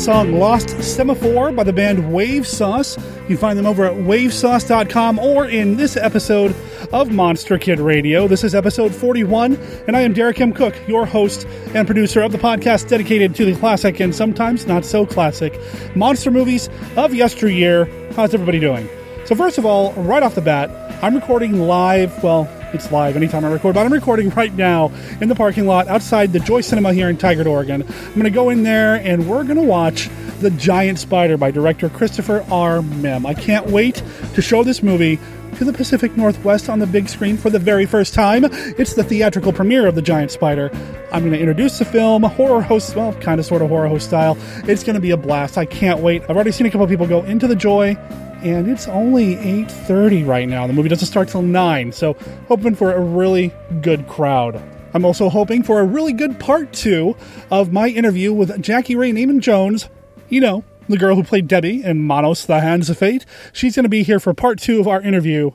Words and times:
song 0.00 0.32
Lost 0.32 0.70
Semaphore 0.82 1.52
by 1.52 1.62
the 1.62 1.74
band 1.74 2.10
Wave 2.10 2.46
Sauce. 2.46 2.96
You 2.96 3.26
can 3.26 3.36
find 3.36 3.58
them 3.58 3.66
over 3.66 3.84
at 3.84 3.92
wavesauce.com 3.92 5.18
or 5.18 5.44
in 5.44 5.76
this 5.76 5.94
episode 5.94 6.56
of 6.90 7.12
Monster 7.12 7.58
Kid 7.58 7.78
Radio. 7.78 8.26
This 8.26 8.42
is 8.42 8.54
episode 8.54 8.94
41, 8.94 9.56
and 9.86 9.94
I 9.94 10.00
am 10.00 10.14
Derek 10.14 10.40
M. 10.40 10.54
Koch, 10.54 10.74
your 10.88 11.04
host 11.04 11.46
and 11.74 11.86
producer 11.86 12.22
of 12.22 12.32
the 12.32 12.38
podcast 12.38 12.88
dedicated 12.88 13.34
to 13.34 13.44
the 13.44 13.54
classic 13.60 14.00
and 14.00 14.14
sometimes 14.14 14.66
not 14.66 14.86
so 14.86 15.04
classic 15.04 15.60
monster 15.94 16.30
movies 16.30 16.70
of 16.96 17.12
yesteryear. 17.12 17.84
How's 18.16 18.32
everybody 18.32 18.58
doing? 18.58 18.88
So, 19.26 19.34
first 19.34 19.58
of 19.58 19.66
all, 19.66 19.92
right 19.92 20.22
off 20.22 20.34
the 20.34 20.40
bat, 20.40 20.70
I'm 21.04 21.14
recording 21.14 21.60
live, 21.60 22.24
well, 22.24 22.48
it's 22.74 22.92
live 22.92 23.16
anytime 23.16 23.44
I 23.44 23.52
record, 23.52 23.74
but 23.74 23.84
I'm 23.84 23.92
recording 23.92 24.30
right 24.30 24.52
now 24.54 24.92
in 25.20 25.28
the 25.28 25.34
parking 25.34 25.66
lot 25.66 25.88
outside 25.88 26.32
the 26.32 26.40
Joy 26.40 26.60
Cinema 26.60 26.92
here 26.92 27.08
in 27.08 27.16
Tigard, 27.16 27.46
Oregon. 27.46 27.82
I'm 27.82 28.12
going 28.12 28.24
to 28.24 28.30
go 28.30 28.50
in 28.50 28.62
there 28.62 28.96
and 28.96 29.28
we're 29.28 29.44
going 29.44 29.56
to 29.56 29.62
watch 29.62 30.08
The 30.40 30.50
Giant 30.50 30.98
Spider 30.98 31.36
by 31.36 31.50
director 31.50 31.88
Christopher 31.88 32.44
R. 32.50 32.80
Mihm. 32.80 33.26
I 33.26 33.34
can't 33.34 33.66
wait 33.66 34.02
to 34.34 34.42
show 34.42 34.62
this 34.62 34.82
movie 34.82 35.18
to 35.56 35.64
the 35.64 35.72
Pacific 35.72 36.16
Northwest 36.16 36.68
on 36.68 36.78
the 36.78 36.86
big 36.86 37.08
screen 37.08 37.36
for 37.36 37.50
the 37.50 37.58
very 37.58 37.86
first 37.86 38.14
time. 38.14 38.44
It's 38.50 38.94
the 38.94 39.04
theatrical 39.04 39.52
premiere 39.52 39.86
of 39.86 39.94
The 39.94 40.02
Giant 40.02 40.30
Spider. 40.30 40.70
I'm 41.12 41.22
going 41.22 41.32
to 41.32 41.40
introduce 41.40 41.78
the 41.78 41.84
film, 41.84 42.22
horror 42.22 42.62
host, 42.62 42.94
well, 42.94 43.12
kind 43.14 43.40
of 43.40 43.46
sort 43.46 43.62
of 43.62 43.68
horror 43.68 43.88
host 43.88 44.06
style. 44.06 44.38
It's 44.68 44.84
going 44.84 44.94
to 44.94 45.00
be 45.00 45.10
a 45.10 45.16
blast. 45.16 45.58
I 45.58 45.64
can't 45.64 46.00
wait. 46.00 46.22
I've 46.22 46.30
already 46.30 46.52
seen 46.52 46.66
a 46.66 46.70
couple 46.70 46.86
people 46.86 47.06
go 47.06 47.24
into 47.24 47.46
the 47.46 47.56
Joy 47.56 47.96
and 48.42 48.68
it's 48.68 48.88
only 48.88 49.36
8.30 49.36 50.26
right 50.26 50.48
now. 50.48 50.66
The 50.66 50.72
movie 50.72 50.88
doesn't 50.88 51.06
start 51.06 51.28
till 51.28 51.42
9 51.42 51.92
so 51.92 52.14
hoping 52.48 52.74
for 52.74 52.92
a 52.92 53.00
really 53.00 53.52
good 53.80 54.06
crowd. 54.08 54.62
I'm 54.92 55.04
also 55.04 55.28
hoping 55.28 55.62
for 55.62 55.80
a 55.80 55.84
really 55.84 56.12
good 56.12 56.40
part 56.40 56.72
two 56.72 57.16
of 57.50 57.72
my 57.72 57.88
interview 57.88 58.32
with 58.32 58.60
jackie 58.62 58.96
ray 58.96 59.12
Neyman 59.12 59.40
jones. 59.40 59.88
You 60.28 60.40
know 60.40 60.64
the 60.88 60.98
girl 60.98 61.14
who 61.14 61.22
played 61.22 61.46
debbie 61.46 61.84
in 61.84 62.02
manos 62.02 62.44
the 62.46 62.60
hands 62.60 62.90
of 62.90 62.98
fate. 62.98 63.24
She's 63.52 63.76
going 63.76 63.84
to 63.84 63.88
be 63.88 64.02
here 64.02 64.18
for 64.18 64.34
part 64.34 64.58
two 64.58 64.80
of 64.80 64.88
our 64.88 65.00
interview 65.00 65.52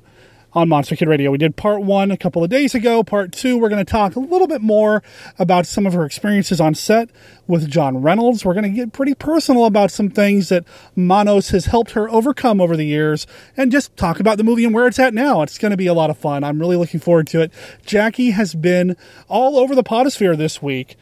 on 0.56 0.70
Monster 0.70 0.96
Kid 0.96 1.10
Radio. 1.10 1.32
We 1.32 1.38
did 1.38 1.58
part 1.58 1.82
one 1.82 2.12
a 2.12 2.18
couple 2.18 2.42
of 2.42 2.50
days 2.50 2.74
ago. 2.74 3.04
Part 3.04 3.34
two, 3.34 3.58
we're 3.58 3.68
going 3.68 3.84
to 3.84 3.92
talk 3.92 4.16
a 4.16 4.22
little 4.22 4.48
bit 4.48 4.62
more 4.62 5.04
about 5.38 5.68
some 5.68 5.86
of 5.86 5.92
her 5.92 6.06
experiences 6.06 6.62
on 6.62 6.74
set 6.74 7.10
with 7.46 7.70
John 7.70 8.02
Reynolds. 8.02 8.46
We're 8.46 8.54
going 8.54 8.64
to 8.64 8.70
get 8.70 8.94
pretty 8.94 9.14
personal 9.14 9.66
about 9.66 9.92
some 9.92 10.10
things 10.10 10.48
that 10.50 10.64
Manos 10.96 11.50
has 11.50 11.66
helped 11.66 11.92
her 11.92 12.10
overcome 12.10 12.62
over 12.62 12.78
the 12.78 12.86
years 12.86 13.28
and 13.58 13.70
just 13.70 13.96
talk 13.98 14.22
about 14.22 14.38
the 14.38 14.46
movie 14.46 14.64
and 14.64 14.74
where 14.74 14.88
it's 14.88 14.98
at 14.98 15.14
now. 15.14 15.42
It's 15.42 15.58
going 15.58 15.72
to 15.72 15.78
be 15.78 15.88
a 15.88 15.94
lot 15.94 16.10
of 16.10 16.18
fun. 16.18 16.46
I'm 16.46 16.58
really 16.58 16.78
looking 16.78 17.02
forward 17.02 17.28
to 17.28 17.42
it. 17.42 17.52
Jackie 17.86 18.32
has 18.32 18.56
been 18.56 18.96
all 19.28 19.58
over 19.60 19.76
the 19.76 19.84
podosphere 19.84 20.38
this 20.38 20.62
week. 20.62 20.96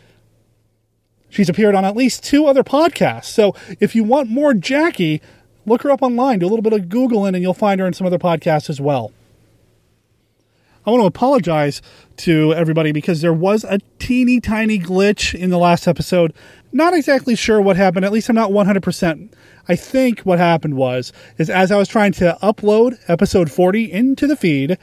She's 1.30 1.50
appeared 1.50 1.76
on 1.76 1.86
at 1.86 1.96
least 1.96 2.24
two 2.24 2.48
other 2.48 2.64
podcasts. 2.64 3.26
So 3.26 3.56
if 3.80 3.96
you 3.96 4.04
want 4.04 4.30
more 4.30 4.56
Jackie, 4.56 5.22
look 5.68 5.84
her 5.84 5.92
up 5.92 6.02
online. 6.02 6.40
Do 6.40 6.48
a 6.48 6.50
little 6.50 6.64
bit 6.64 6.74
of 6.74 6.82
Googling 6.86 7.36
and 7.36 7.42
you'll 7.44 7.54
find 7.54 7.80
her 7.80 7.86
in 7.86 7.94
some 7.94 8.08
other 8.08 8.20
podcasts 8.20 8.70
as 8.70 8.82
well. 8.82 9.12
I 10.86 10.92
want 10.92 11.02
to 11.02 11.08
apologize 11.08 11.82
to 12.18 12.54
everybody 12.54 12.92
because 12.92 13.22
there 13.22 13.34
was 13.34 13.64
a 13.64 13.80
teeny 14.00 14.40
tiny 14.40 14.80
glitch 14.80 15.34
in 15.34 15.50
the 15.50 15.58
last 15.58 15.88
episode. 15.88 16.34
Not 16.72 16.94
exactly 16.94 17.36
sure 17.36 17.62
what 17.62 17.78
happened. 17.78 18.06
At 18.06 18.12
least 18.12 18.30
I'm 18.30 18.36
not 18.36 18.52
100%. 18.52 19.30
I 19.68 19.76
think 19.76 20.20
what 20.22 20.40
happened 20.40 20.76
was 20.76 21.14
is 21.38 21.50
as 21.50 21.72
I 21.72 21.78
was 21.78 21.88
trying 21.88 22.12
to 22.14 22.38
upload 22.42 23.00
episode 23.08 23.50
40 23.52 23.92
into 23.92 24.28
the 24.28 24.36
feed, 24.36 24.78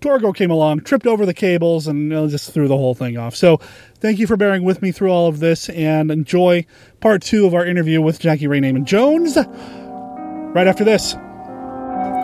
Torgo 0.00 0.34
came 0.34 0.50
along, 0.50 0.80
tripped 0.80 1.06
over 1.06 1.24
the 1.24 1.32
cables, 1.32 1.86
and 1.86 2.10
just 2.30 2.52
threw 2.52 2.68
the 2.68 2.76
whole 2.76 2.94
thing 2.94 3.16
off. 3.16 3.34
So, 3.34 3.56
thank 3.98 4.18
you 4.18 4.26
for 4.26 4.36
bearing 4.36 4.62
with 4.62 4.82
me 4.82 4.92
through 4.92 5.10
all 5.10 5.26
of 5.26 5.40
this, 5.40 5.70
and 5.70 6.10
enjoy 6.10 6.66
part 7.00 7.22
two 7.22 7.46
of 7.46 7.54
our 7.54 7.64
interview 7.64 8.02
with 8.02 8.20
Jackie 8.20 8.46
Ray 8.46 8.58
and 8.58 8.86
Jones 8.86 9.38
right 9.38 10.66
after 10.66 10.84
this. 10.84 11.16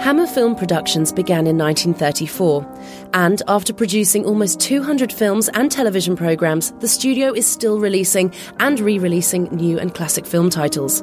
Hammer 0.01 0.27
Film 0.27 0.57
Productions 0.57 1.13
began 1.13 1.47
in 1.47 1.57
1934, 1.57 3.09
and 3.15 3.41
after 3.47 3.73
producing 3.73 4.25
almost 4.25 4.59
200 4.61 5.13
films 5.13 5.49
and 5.51 5.71
television 5.71 6.17
programs, 6.17 6.73
the 6.81 6.89
studio 6.89 7.33
is 7.33 7.47
still 7.47 7.79
releasing 7.79 8.33
and 8.59 8.81
re 8.81 8.99
releasing 8.99 9.45
new 9.55 9.79
and 9.79 9.95
classic 9.95 10.27
film 10.27 10.51
titles. 10.51 11.03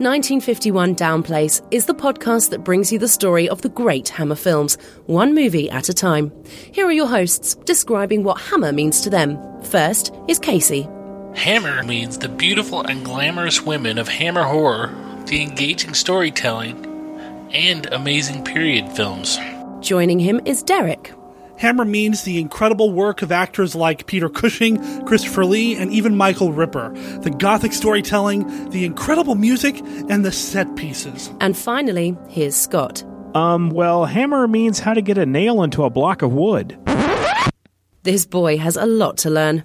1951 0.00 0.94
Down 0.94 1.22
Downplace 1.22 1.66
is 1.70 1.86
the 1.86 1.94
podcast 1.94 2.50
that 2.50 2.64
brings 2.64 2.90
you 2.90 2.98
the 2.98 3.08
story 3.08 3.48
of 3.48 3.62
the 3.62 3.68
great 3.68 4.08
Hammer 4.08 4.34
films, 4.34 4.78
one 5.06 5.34
movie 5.34 5.70
at 5.70 5.88
a 5.88 5.94
time. 5.94 6.32
Here 6.72 6.86
are 6.86 6.92
your 6.92 7.08
hosts 7.08 7.54
describing 7.66 8.24
what 8.24 8.40
Hammer 8.40 8.72
means 8.72 9.00
to 9.02 9.10
them. 9.10 9.38
First 9.62 10.14
is 10.28 10.38
Casey. 10.38 10.88
Hammer 11.34 11.84
means 11.84 12.18
the 12.18 12.28
beautiful 12.28 12.82
and 12.82 13.04
glamorous 13.04 13.62
women 13.62 13.98
of 13.98 14.08
Hammer 14.08 14.42
horror, 14.42 14.88
the 15.26 15.42
engaging 15.42 15.94
storytelling, 15.94 16.89
and 17.52 17.86
amazing 17.92 18.44
period 18.44 18.90
films. 18.92 19.38
Joining 19.80 20.18
him 20.18 20.40
is 20.44 20.62
Derek. 20.62 21.12
Hammer 21.56 21.84
means 21.84 22.22
the 22.22 22.40
incredible 22.40 22.90
work 22.90 23.20
of 23.20 23.30
actors 23.30 23.74
like 23.74 24.06
Peter 24.06 24.30
Cushing, 24.30 25.04
Christopher 25.04 25.44
Lee, 25.44 25.76
and 25.76 25.92
even 25.92 26.16
Michael 26.16 26.52
Ripper. 26.52 26.90
The 27.20 27.30
gothic 27.30 27.74
storytelling, 27.74 28.70
the 28.70 28.86
incredible 28.86 29.34
music, 29.34 29.78
and 30.08 30.24
the 30.24 30.32
set 30.32 30.74
pieces. 30.76 31.30
And 31.40 31.56
finally, 31.56 32.16
here's 32.28 32.56
Scott. 32.56 33.04
Um, 33.34 33.70
well, 33.70 34.06
hammer 34.06 34.48
means 34.48 34.80
how 34.80 34.94
to 34.94 35.02
get 35.02 35.18
a 35.18 35.26
nail 35.26 35.62
into 35.62 35.84
a 35.84 35.90
block 35.90 36.22
of 36.22 36.32
wood. 36.32 36.78
This 38.02 38.24
boy 38.24 38.56
has 38.56 38.76
a 38.76 38.86
lot 38.86 39.18
to 39.18 39.30
learn. 39.30 39.62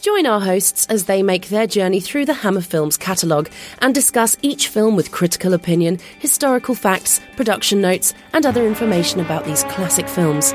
Join 0.00 0.26
our 0.26 0.40
hosts 0.40 0.86
as 0.86 1.04
they 1.04 1.22
make 1.22 1.48
their 1.48 1.66
journey 1.66 2.00
through 2.00 2.26
the 2.26 2.34
Hammer 2.34 2.60
Films 2.60 2.96
catalogue 2.96 3.50
and 3.80 3.94
discuss 3.94 4.36
each 4.42 4.68
film 4.68 4.96
with 4.96 5.10
critical 5.10 5.54
opinion, 5.54 5.98
historical 6.18 6.74
facts, 6.74 7.20
production 7.36 7.80
notes, 7.80 8.14
and 8.32 8.46
other 8.46 8.66
information 8.66 9.20
about 9.20 9.44
these 9.44 9.64
classic 9.64 10.08
films. 10.08 10.52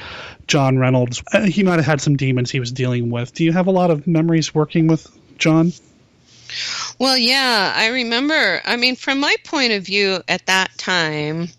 John 0.47 0.79
Reynolds 0.79 1.21
uh, 1.31 1.41
he 1.41 1.61
might 1.61 1.75
have 1.75 1.85
had 1.85 2.01
some 2.01 2.17
demons 2.17 2.49
he 2.49 2.59
was 2.59 2.71
dealing 2.71 3.11
with. 3.11 3.35
Do 3.35 3.43
you 3.43 3.51
have 3.51 3.67
a 3.67 3.71
lot 3.71 3.91
of 3.91 4.07
memories 4.07 4.55
working 4.55 4.87
with 4.87 5.05
John? 5.37 5.73
Well, 6.99 7.17
yeah, 7.17 7.73
I 7.75 7.87
remember. 7.87 8.61
I 8.63 8.75
mean, 8.75 8.95
from 8.95 9.19
my 9.19 9.35
point 9.43 9.73
of 9.73 9.85
view 9.85 10.21
at 10.27 10.45
that 10.47 10.77
time, 10.77 11.49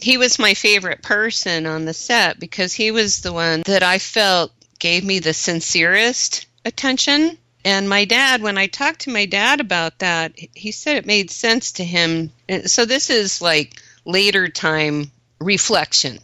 he 0.00 0.16
was 0.16 0.38
my 0.38 0.54
favorite 0.54 1.02
person 1.02 1.66
on 1.66 1.84
the 1.84 1.94
set 1.94 2.38
because 2.38 2.72
he 2.72 2.90
was 2.90 3.20
the 3.20 3.32
one 3.32 3.62
that 3.66 3.82
I 3.82 3.98
felt 3.98 4.52
gave 4.78 5.04
me 5.04 5.18
the 5.18 5.34
sincerest 5.34 6.46
attention. 6.64 7.36
And 7.64 7.88
my 7.88 8.04
dad, 8.04 8.40
when 8.40 8.56
I 8.56 8.68
talked 8.68 9.00
to 9.00 9.10
my 9.10 9.26
dad 9.26 9.60
about 9.60 9.98
that, 9.98 10.32
he 10.54 10.72
said 10.72 10.96
it 10.96 11.06
made 11.06 11.30
sense 11.30 11.72
to 11.72 11.84
him. 11.84 12.30
So 12.66 12.84
this 12.84 13.10
is 13.10 13.42
like 13.42 13.80
later 14.04 14.48
time 14.48 15.10
reflection. 15.40 16.18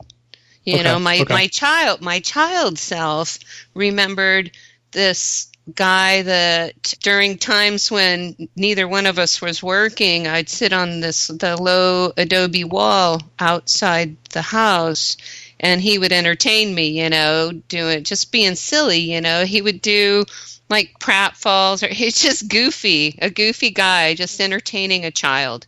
You 0.64 0.74
okay, 0.74 0.82
know, 0.84 0.98
my 0.98 1.20
okay. 1.20 1.34
my 1.34 1.46
child 1.48 2.00
my 2.00 2.20
child 2.20 2.78
self 2.78 3.38
remembered 3.74 4.52
this 4.92 5.48
guy 5.72 6.22
that 6.22 6.94
during 7.00 7.38
times 7.38 7.90
when 7.90 8.48
neither 8.54 8.86
one 8.86 9.06
of 9.06 9.18
us 9.18 9.40
was 9.40 9.62
working, 9.62 10.26
I'd 10.26 10.48
sit 10.48 10.72
on 10.72 11.00
this 11.00 11.28
the 11.28 11.60
low 11.60 12.12
adobe 12.16 12.64
wall 12.64 13.22
outside 13.38 14.16
the 14.30 14.42
house 14.42 15.16
and 15.58 15.80
he 15.80 15.98
would 15.98 16.12
entertain 16.12 16.74
me, 16.74 17.00
you 17.02 17.08
know, 17.08 17.50
doing 17.68 18.04
just 18.04 18.30
being 18.32 18.54
silly, 18.54 19.12
you 19.12 19.20
know. 19.20 19.44
He 19.44 19.62
would 19.62 19.80
do 19.80 20.24
like 20.68 20.98
pratfalls 20.98 21.82
or 21.82 21.86
he's 21.92 22.20
just 22.20 22.48
goofy, 22.48 23.18
a 23.22 23.30
goofy 23.30 23.70
guy 23.70 24.14
just 24.14 24.40
entertaining 24.40 25.04
a 25.04 25.10
child. 25.10 25.66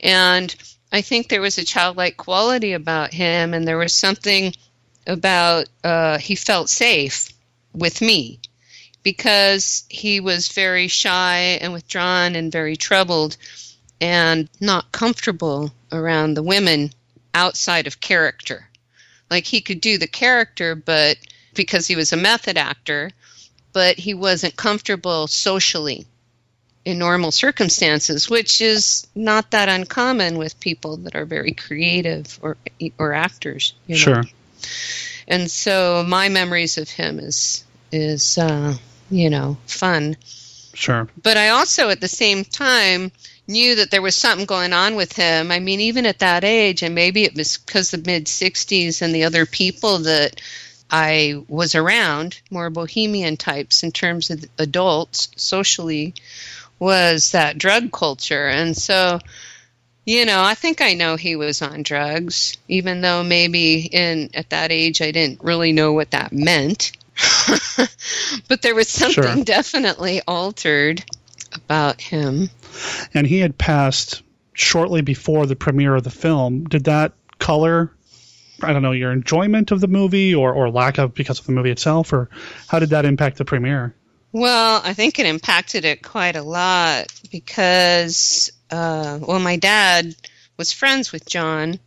And 0.00 0.54
I 0.92 1.00
think 1.00 1.28
there 1.28 1.40
was 1.40 1.58
a 1.58 1.64
childlike 1.64 2.16
quality 2.16 2.74
about 2.74 3.12
him 3.12 3.54
and 3.54 3.66
there 3.66 3.78
was 3.78 3.92
something 3.92 4.54
about 5.06 5.66
uh, 5.82 6.18
he 6.18 6.36
felt 6.36 6.68
safe 6.68 7.28
with 7.72 8.00
me 8.00 8.38
because 9.02 9.84
he 9.88 10.20
was 10.20 10.48
very 10.48 10.88
shy 10.88 11.58
and 11.60 11.72
withdrawn 11.72 12.34
and 12.36 12.52
very 12.52 12.76
troubled. 12.76 13.36
and 14.00 14.48
not 14.60 14.90
comfortable 14.90 15.72
around 15.92 16.34
the 16.34 16.42
women 16.42 16.90
outside 17.34 17.86
of 17.86 18.00
character. 18.00 18.68
Like 19.30 19.46
he 19.46 19.60
could 19.60 19.80
do 19.80 19.96
the 19.96 20.08
character, 20.08 20.74
but 20.74 21.16
because 21.54 21.86
he 21.86 21.94
was 21.94 22.12
a 22.12 22.16
method 22.16 22.58
actor, 22.58 23.12
but 23.72 23.96
he 23.96 24.14
wasn't 24.14 24.56
comfortable 24.56 25.28
socially 25.28 26.04
in 26.84 26.98
normal 26.98 27.30
circumstances, 27.30 28.28
which 28.28 28.60
is 28.60 29.06
not 29.14 29.52
that 29.52 29.68
uncommon 29.68 30.36
with 30.36 30.58
people 30.58 30.96
that 30.96 31.14
are 31.14 31.24
very 31.24 31.52
creative 31.52 32.40
or 32.42 32.56
or 32.98 33.12
actors. 33.12 33.72
You 33.86 33.94
know? 33.94 34.00
Sure. 34.00 34.24
And 35.28 35.48
so 35.48 36.04
my 36.06 36.28
memories 36.28 36.76
of 36.76 36.90
him 36.90 37.20
is 37.20 37.64
is 37.92 38.36
uh, 38.36 38.74
you 39.12 39.30
know 39.30 39.56
fun. 39.66 40.16
Sure. 40.74 41.08
But 41.22 41.36
I 41.36 41.50
also 41.50 41.90
at 41.90 42.00
the 42.00 42.08
same 42.08 42.44
time 42.44 43.12
knew 43.46 43.76
that 43.76 43.90
there 43.90 44.02
was 44.02 44.14
something 44.14 44.46
going 44.46 44.72
on 44.72 44.94
with 44.94 45.12
him. 45.12 45.50
I 45.50 45.60
mean, 45.60 45.80
even 45.80 46.06
at 46.06 46.20
that 46.20 46.44
age, 46.44 46.82
and 46.82 46.94
maybe 46.94 47.24
it 47.24 47.36
was 47.36 47.58
because 47.58 47.90
the 47.90 47.98
mid 47.98 48.26
60s 48.26 49.02
and 49.02 49.14
the 49.14 49.24
other 49.24 49.46
people 49.46 49.98
that 50.00 50.40
I 50.90 51.42
was 51.48 51.74
around, 51.74 52.40
more 52.50 52.70
bohemian 52.70 53.36
types 53.36 53.82
in 53.82 53.92
terms 53.92 54.30
of 54.30 54.44
adults 54.58 55.28
socially, 55.36 56.14
was 56.78 57.32
that 57.32 57.58
drug 57.58 57.92
culture. 57.92 58.46
And 58.46 58.76
so, 58.76 59.20
you 60.04 60.26
know, 60.26 60.42
I 60.42 60.54
think 60.54 60.80
I 60.80 60.94
know 60.94 61.16
he 61.16 61.36
was 61.36 61.62
on 61.62 61.82
drugs, 61.82 62.56
even 62.68 63.00
though 63.00 63.22
maybe 63.22 63.80
in 63.86 64.30
at 64.34 64.50
that 64.50 64.72
age 64.72 65.00
I 65.00 65.12
didn't 65.12 65.44
really 65.44 65.72
know 65.72 65.92
what 65.92 66.10
that 66.10 66.32
meant. 66.32 66.92
but 68.48 68.62
there 68.62 68.74
was 68.74 68.88
something 68.88 69.22
Sure. 69.22 69.44
definitely 69.44 70.20
altered 70.26 71.04
about 71.54 72.00
him. 72.00 72.48
And 73.14 73.26
he 73.26 73.38
had 73.38 73.58
passed 73.58 74.22
shortly 74.54 75.02
before 75.02 75.46
the 75.46 75.56
premiere 75.56 75.94
of 75.94 76.04
the 76.04 76.10
film. 76.10 76.64
Did 76.64 76.84
that 76.84 77.12
color, 77.38 77.92
I 78.62 78.72
don't 78.72 78.82
know, 78.82 78.92
your 78.92 79.12
enjoyment 79.12 79.70
of 79.70 79.80
the 79.80 79.88
movie 79.88 80.34
or, 80.34 80.52
or 80.52 80.70
lack 80.70 80.98
of 80.98 81.14
because 81.14 81.38
of 81.40 81.46
the 81.46 81.52
movie 81.52 81.70
itself? 81.70 82.12
Or 82.12 82.28
how 82.68 82.78
did 82.78 82.90
that 82.90 83.04
impact 83.04 83.38
the 83.38 83.44
premiere? 83.44 83.94
Well, 84.32 84.80
I 84.82 84.94
think 84.94 85.18
it 85.18 85.26
impacted 85.26 85.84
it 85.84 86.02
quite 86.02 86.36
a 86.36 86.42
lot 86.42 87.08
because, 87.30 88.50
uh, 88.70 89.18
well, 89.20 89.38
my 89.40 89.56
dad 89.56 90.14
was 90.56 90.72
friends 90.72 91.12
with 91.12 91.28
John, 91.28 91.78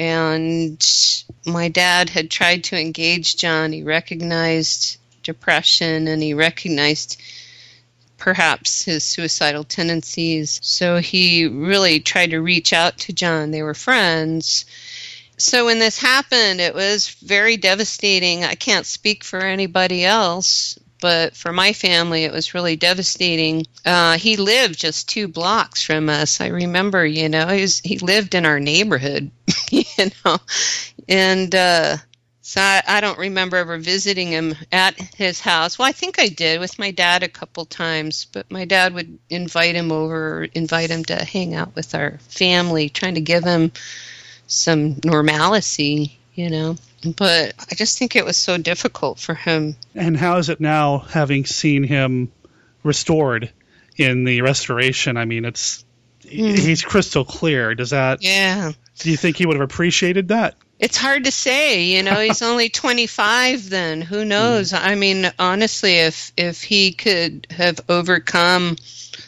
and 0.00 0.82
my 1.44 1.68
dad 1.68 2.08
had 2.08 2.30
tried 2.30 2.64
to 2.64 2.80
engage 2.80 3.36
John. 3.36 3.70
He 3.70 3.82
recognized 3.82 4.96
depression 5.22 6.08
and 6.08 6.22
he 6.22 6.32
recognized 6.32 7.20
perhaps 8.16 8.82
his 8.82 9.04
suicidal 9.04 9.62
tendencies. 9.62 10.58
So 10.62 10.96
he 10.96 11.46
really 11.46 12.00
tried 12.00 12.30
to 12.30 12.40
reach 12.40 12.72
out 12.72 12.96
to 13.00 13.12
John. 13.12 13.50
They 13.50 13.62
were 13.62 13.74
friends. 13.74 14.64
So 15.36 15.66
when 15.66 15.78
this 15.78 15.98
happened, 15.98 16.62
it 16.62 16.74
was 16.74 17.10
very 17.10 17.58
devastating. 17.58 18.42
I 18.42 18.54
can't 18.54 18.86
speak 18.86 19.22
for 19.22 19.40
anybody 19.40 20.02
else, 20.02 20.78
but 21.00 21.36
for 21.36 21.52
my 21.52 21.72
family, 21.72 22.24
it 22.24 22.32
was 22.32 22.54
really 22.54 22.76
devastating. 22.76 23.66
Uh, 23.84 24.18
he 24.18 24.36
lived 24.36 24.78
just 24.78 25.08
two 25.08 25.28
blocks 25.28 25.82
from 25.82 26.08
us. 26.08 26.40
I 26.40 26.48
remember, 26.48 27.04
you 27.04 27.28
know, 27.28 27.46
he, 27.48 27.62
was, 27.62 27.80
he 27.80 27.98
lived 27.98 28.34
in 28.34 28.46
our 28.46 28.60
neighborhood, 28.60 29.30
you 29.70 29.84
know, 30.24 30.38
and 31.08 31.54
uh, 31.54 31.96
so 32.42 32.60
I, 32.60 32.82
I 32.86 33.00
don't 33.00 33.18
remember 33.18 33.56
ever 33.58 33.78
visiting 33.78 34.28
him 34.28 34.56
at 34.72 34.98
his 34.98 35.40
house. 35.40 35.78
Well, 35.78 35.88
I 35.88 35.92
think 35.92 36.18
I 36.18 36.28
did 36.28 36.58
with 36.58 36.78
my 36.78 36.90
dad 36.90 37.22
a 37.22 37.28
couple 37.28 37.64
times, 37.64 38.24
but 38.24 38.50
my 38.50 38.64
dad 38.64 38.92
would 38.94 39.18
invite 39.28 39.76
him 39.76 39.92
over, 39.92 40.48
invite 40.52 40.90
him 40.90 41.04
to 41.04 41.24
hang 41.24 41.54
out 41.54 41.76
with 41.76 41.94
our 41.94 42.18
family, 42.28 42.88
trying 42.88 43.14
to 43.14 43.20
give 43.20 43.44
him 43.44 43.72
some 44.48 44.98
normalcy, 45.04 46.18
you 46.40 46.50
know. 46.50 46.76
But 47.16 47.54
I 47.70 47.74
just 47.74 47.98
think 47.98 48.16
it 48.16 48.24
was 48.24 48.36
so 48.36 48.56
difficult 48.58 49.18
for 49.18 49.34
him. 49.34 49.76
And 49.94 50.16
how 50.16 50.38
is 50.38 50.48
it 50.48 50.60
now, 50.60 50.98
having 50.98 51.44
seen 51.44 51.82
him 51.82 52.32
restored 52.82 53.52
in 53.96 54.24
the 54.24 54.42
restoration? 54.42 55.16
I 55.16 55.24
mean, 55.24 55.44
it's 55.44 55.84
hmm. 56.22 56.54
he's 56.54 56.82
crystal 56.82 57.24
clear. 57.24 57.74
Does 57.74 57.90
that? 57.90 58.22
Yeah. 58.22 58.72
Do 58.98 59.10
you 59.10 59.16
think 59.16 59.36
he 59.36 59.46
would 59.46 59.56
have 59.56 59.64
appreciated 59.64 60.28
that? 60.28 60.56
It's 60.78 60.96
hard 60.96 61.24
to 61.24 61.30
say, 61.30 61.84
you 61.84 62.02
know, 62.02 62.20
he's 62.20 62.42
only 62.50 62.70
25 62.70 63.68
then. 63.68 64.00
Who 64.00 64.24
knows? 64.24 64.70
Hmm. 64.70 64.78
I 64.78 64.94
mean, 64.94 65.30
honestly, 65.38 65.98
if 65.98 66.32
if 66.36 66.62
he 66.62 66.92
could 66.92 67.46
have 67.50 67.80
overcome 67.88 68.76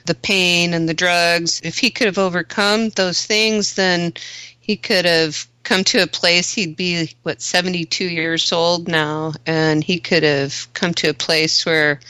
the 0.07 0.15
pain 0.15 0.75
and 0.75 0.89
the 0.89 0.95
drugs, 0.95 1.61
if 1.63 1.79
he 1.79 1.91
could 1.91 2.07
have 2.07 2.19
overcome 2.19 2.89
those 2.91 3.25
things, 3.25 3.75
then 3.75 4.15
he 4.63 4.77
could 4.77 5.05
have 5.05 5.47
come 5.63 5.85
to 5.85 6.03
a 6.03 6.07
place 6.07 6.53
he'd 6.53 6.77
be 6.77 7.15
what 7.23 7.43
72 7.43 8.05
years 8.05 8.53
old 8.53 8.89
now 8.89 9.33
and 9.47 9.85
he 9.85 10.01
could 10.01 10.23
have 10.23 10.73
come 10.73 10.95
to 10.95 11.11
a 11.11 11.15
place 11.15 11.67
where 11.67 12.01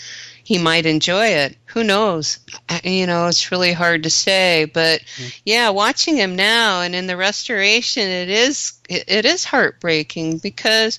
he 0.45 0.59
might 0.59 0.87
enjoy 0.87 1.27
it. 1.29 1.57
Who 1.67 1.85
knows? 1.85 2.39
You 2.85 3.07
know 3.07 3.27
it's 3.27 3.51
really 3.51 3.73
hard 3.73 4.05
to 4.05 4.11
say 4.11 4.67
but 4.67 5.01
mm-hmm. 5.01 5.29
yeah 5.45 5.71
watching 5.71 6.17
him 6.17 6.37
now 6.37 6.83
and 6.83 6.95
in 6.95 7.07
the 7.07 7.17
restoration 7.17 8.03
it 8.03 8.29
is 8.29 8.75
it, 8.89 9.05
it 9.09 9.25
is 9.25 9.45
heartbreaking 9.45 10.39
because 10.39 10.99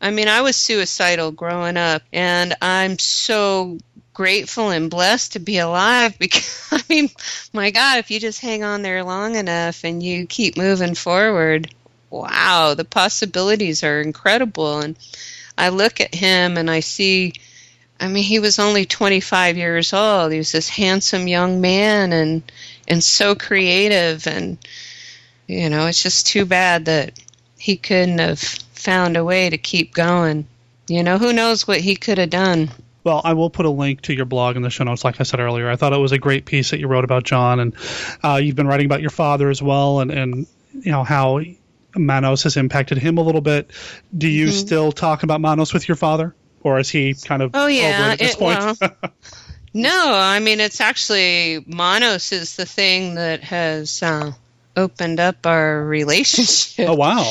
i 0.00 0.10
mean 0.10 0.28
i 0.28 0.40
was 0.40 0.56
suicidal 0.56 1.30
growing 1.30 1.76
up 1.76 2.02
and 2.12 2.54
i'm 2.62 2.98
so 2.98 3.78
grateful 4.14 4.70
and 4.70 4.90
blessed 4.90 5.32
to 5.32 5.38
be 5.38 5.58
alive 5.58 6.18
because 6.20 6.68
i 6.72 6.82
mean 6.88 7.08
my 7.52 7.70
god 7.70 7.98
if 7.98 8.10
you 8.10 8.20
just 8.20 8.40
hang 8.40 8.62
on 8.62 8.82
there 8.82 9.02
long 9.04 9.36
enough 9.36 9.84
and 9.84 10.02
you 10.02 10.26
keep 10.26 10.56
moving 10.56 10.94
forward 10.94 11.72
wow 12.10 12.74
the 12.74 12.84
possibilities 12.84 13.82
are 13.82 14.00
incredible 14.00 14.80
and 14.80 14.96
i 15.56 15.68
look 15.68 16.00
at 16.00 16.14
him 16.14 16.56
and 16.56 16.70
i 16.70 16.80
see 16.80 17.32
I 18.02 18.08
mean, 18.08 18.24
he 18.24 18.40
was 18.40 18.58
only 18.58 18.84
25 18.84 19.56
years 19.56 19.92
old. 19.92 20.32
He 20.32 20.38
was 20.38 20.50
this 20.50 20.68
handsome 20.68 21.28
young 21.28 21.60
man 21.60 22.12
and 22.12 22.42
and 22.88 23.02
so 23.02 23.36
creative 23.36 24.26
and 24.26 24.58
you 25.46 25.70
know, 25.70 25.86
it's 25.86 26.02
just 26.02 26.26
too 26.26 26.44
bad 26.44 26.86
that 26.86 27.12
he 27.58 27.76
couldn't 27.76 28.18
have 28.18 28.40
found 28.40 29.16
a 29.16 29.24
way 29.24 29.48
to 29.50 29.56
keep 29.58 29.94
going. 29.94 30.46
You 30.88 31.04
know, 31.04 31.18
who 31.18 31.32
knows 31.32 31.68
what 31.68 31.80
he 31.80 31.94
could 31.94 32.18
have 32.18 32.30
done. 32.30 32.70
Well, 33.04 33.20
I 33.24 33.32
will 33.34 33.50
put 33.50 33.66
a 33.66 33.70
link 33.70 34.02
to 34.02 34.14
your 34.14 34.26
blog 34.26 34.54
in 34.56 34.62
the 34.62 34.70
show 34.70 34.84
notes, 34.84 35.04
like 35.04 35.20
I 35.20 35.24
said 35.24 35.40
earlier. 35.40 35.68
I 35.68 35.76
thought 35.76 35.92
it 35.92 35.98
was 35.98 36.12
a 36.12 36.18
great 36.18 36.44
piece 36.44 36.70
that 36.70 36.78
you 36.78 36.86
wrote 36.86 37.04
about 37.04 37.24
John, 37.24 37.58
and 37.60 37.74
uh, 38.22 38.40
you've 38.42 38.54
been 38.56 38.68
writing 38.68 38.86
about 38.86 39.00
your 39.00 39.10
father 39.10 39.50
as 39.50 39.60
well, 39.60 40.00
and, 40.00 40.10
and 40.10 40.46
you 40.72 40.92
know 40.92 41.02
how 41.02 41.40
Manos 41.96 42.44
has 42.44 42.56
impacted 42.56 42.98
him 42.98 43.18
a 43.18 43.22
little 43.22 43.40
bit. 43.40 43.70
Do 44.16 44.28
you 44.28 44.46
Mm-hmm. 44.46 44.66
still 44.66 44.92
talk 44.92 45.24
about 45.24 45.40
Manos 45.40 45.72
with 45.74 45.88
your 45.88 45.96
father, 45.96 46.34
or 46.62 46.78
is 46.78 46.88
he 46.90 47.14
kind 47.14 47.42
of 47.42 47.50
Oh, 47.54 47.66
yeah, 47.66 48.10
at 48.12 48.18
this 48.20 48.32
it- 48.34 48.38
point? 48.38 48.58
well, 48.80 48.94
No, 49.74 50.12
I 50.14 50.38
mean 50.40 50.60
it's 50.60 50.80
actually 50.82 51.64
Manos 51.66 52.30
is 52.32 52.56
the 52.56 52.66
thing 52.66 53.14
that 53.14 53.42
has 53.42 54.02
uh, 54.02 54.32
opened 54.76 55.18
up 55.18 55.46
our 55.46 55.82
relationship. 55.82 56.88
oh 56.90 56.94
wow, 56.94 57.30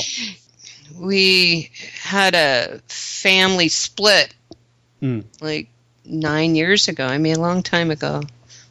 we 1.00 1.70
had 2.01 2.36
a 2.36 2.82
family 2.88 3.68
split 3.70 4.34
Hmm. 5.01 5.22
like 5.41 5.67
nine 6.05 6.55
years 6.55 6.88
ago. 6.88 7.05
I 7.05 7.17
mean, 7.17 7.36
a 7.36 7.41
long 7.41 7.63
time 7.63 7.91
ago. 7.91 8.22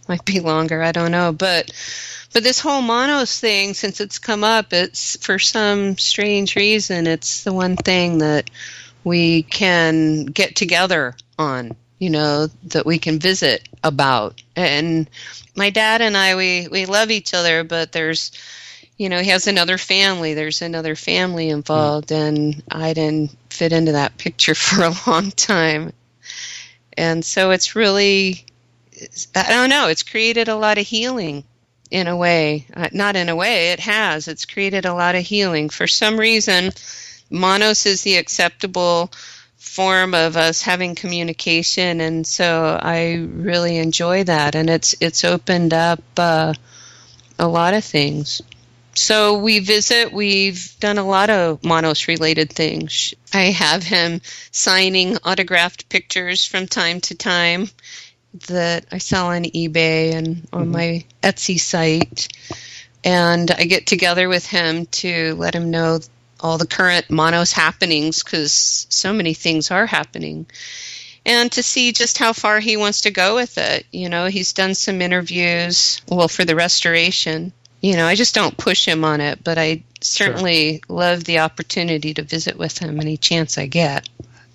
Might 0.08 0.24
be 0.24 0.40
longer. 0.40 0.82
I 0.82 0.92
don't 0.92 1.12
know. 1.12 1.32
But 1.32 1.70
but 2.32 2.42
this 2.42 2.60
whole 2.60 2.82
Manos 2.82 3.38
thing, 3.38 3.74
since 3.74 4.00
it's 4.00 4.18
come 4.18 4.44
up, 4.44 4.72
it's 4.72 5.16
for 5.24 5.38
some 5.38 5.98
strange 5.98 6.56
reason, 6.56 7.06
it's 7.06 7.44
the 7.44 7.52
one 7.52 7.76
thing 7.76 8.18
that 8.18 8.50
we 9.04 9.42
can 9.42 10.26
get 10.26 10.56
together 10.56 11.16
on. 11.38 11.76
You 11.98 12.10
know 12.10 12.48
that 12.64 12.86
we 12.86 12.98
can 12.98 13.18
visit 13.18 13.68
about. 13.84 14.40
And 14.56 15.10
my 15.54 15.70
dad 15.70 16.00
and 16.00 16.16
I, 16.16 16.34
we 16.36 16.68
we 16.68 16.86
love 16.86 17.10
each 17.10 17.34
other, 17.34 17.64
but 17.64 17.92
there's 17.92 18.32
you 18.96 19.08
know, 19.08 19.20
he 19.20 19.30
has 19.30 19.46
another 19.46 19.78
family. 19.78 20.34
There's 20.34 20.60
another 20.60 20.94
family 20.94 21.48
involved, 21.48 22.12
and 22.12 22.62
I 22.70 22.92
didn't 22.92 23.34
fit 23.48 23.72
into 23.72 23.92
that 23.92 24.18
picture 24.18 24.54
for 24.56 24.84
a 24.84 24.94
long 25.06 25.30
time. 25.30 25.92
And 26.96 27.24
so 27.24 27.50
it's 27.50 27.76
really, 27.76 28.44
I 29.34 29.48
don't 29.48 29.70
know, 29.70 29.88
it's 29.88 30.02
created 30.02 30.48
a 30.48 30.56
lot 30.56 30.78
of 30.78 30.86
healing 30.86 31.44
in 31.90 32.06
a 32.06 32.16
way. 32.16 32.66
Uh, 32.74 32.88
not 32.92 33.16
in 33.16 33.28
a 33.28 33.36
way, 33.36 33.72
it 33.72 33.80
has. 33.80 34.28
It's 34.28 34.44
created 34.44 34.84
a 34.84 34.94
lot 34.94 35.14
of 35.14 35.22
healing. 35.22 35.68
For 35.70 35.86
some 35.86 36.18
reason, 36.18 36.72
Manos 37.30 37.86
is 37.86 38.02
the 38.02 38.16
acceptable 38.16 39.10
form 39.56 40.14
of 40.14 40.36
us 40.36 40.62
having 40.62 40.94
communication, 40.94 42.00
and 42.00 42.26
so 42.26 42.78
I 42.80 43.14
really 43.14 43.78
enjoy 43.78 44.24
that. 44.24 44.54
And 44.54 44.68
it's 44.68 44.94
it's 45.00 45.24
opened 45.24 45.74
up 45.74 46.02
uh, 46.16 46.54
a 47.38 47.48
lot 47.48 47.74
of 47.74 47.84
things. 47.84 48.42
So 48.94 49.38
we 49.38 49.60
visit. 49.60 50.12
We've 50.12 50.74
done 50.80 50.98
a 50.98 51.06
lot 51.06 51.30
of 51.30 51.64
Manos 51.64 52.08
related 52.08 52.52
things. 52.52 53.14
I 53.32 53.44
have 53.44 53.82
him 53.82 54.20
signing 54.50 55.16
autographed 55.18 55.88
pictures 55.88 56.44
from 56.44 56.66
time 56.66 57.00
to 57.02 57.14
time. 57.14 57.70
that 58.48 58.86
I 58.92 58.98
sell 58.98 59.26
on 59.26 59.44
eBay 59.44 60.14
and 60.14 60.46
on 60.52 60.62
mm-hmm. 60.62 60.72
my 60.72 61.04
Etsy 61.22 61.58
site. 61.58 62.28
And 63.02 63.50
I 63.50 63.64
get 63.64 63.86
together 63.86 64.28
with 64.28 64.46
him 64.46 64.86
to 64.86 65.34
let 65.36 65.54
him 65.54 65.70
know 65.70 66.00
all 66.38 66.58
the 66.58 66.66
current 66.66 67.10
Manos 67.10 67.52
happenings 67.52 68.22
because 68.22 68.86
so 68.88 69.12
many 69.12 69.34
things 69.34 69.70
are 69.70 69.86
happening. 69.86 70.46
And 71.26 71.52
to 71.52 71.62
see 71.62 71.92
just 71.92 72.18
how 72.18 72.32
far 72.32 72.60
he 72.60 72.76
wants 72.76 73.02
to 73.02 73.10
go 73.10 73.34
with 73.34 73.58
it. 73.58 73.86
You 73.90 74.08
know, 74.08 74.26
he's 74.26 74.52
done 74.52 74.74
some 74.74 75.02
interviews, 75.02 76.00
well, 76.08 76.28
for 76.28 76.44
the 76.44 76.56
restoration. 76.56 77.52
You 77.80 77.96
know, 77.96 78.06
I 78.06 78.14
just 78.14 78.34
don't 78.34 78.56
push 78.56 78.86
him 78.86 79.04
on 79.04 79.20
it, 79.20 79.42
but 79.42 79.56
I 79.56 79.82
certainly 80.02 80.82
love 80.88 81.24
the 81.24 81.40
opportunity 81.40 82.14
to 82.14 82.22
visit 82.22 82.58
with 82.58 82.78
him 82.78 83.00
any 83.00 83.16
chance 83.16 83.56
I 83.56 83.66
get. 83.66 84.08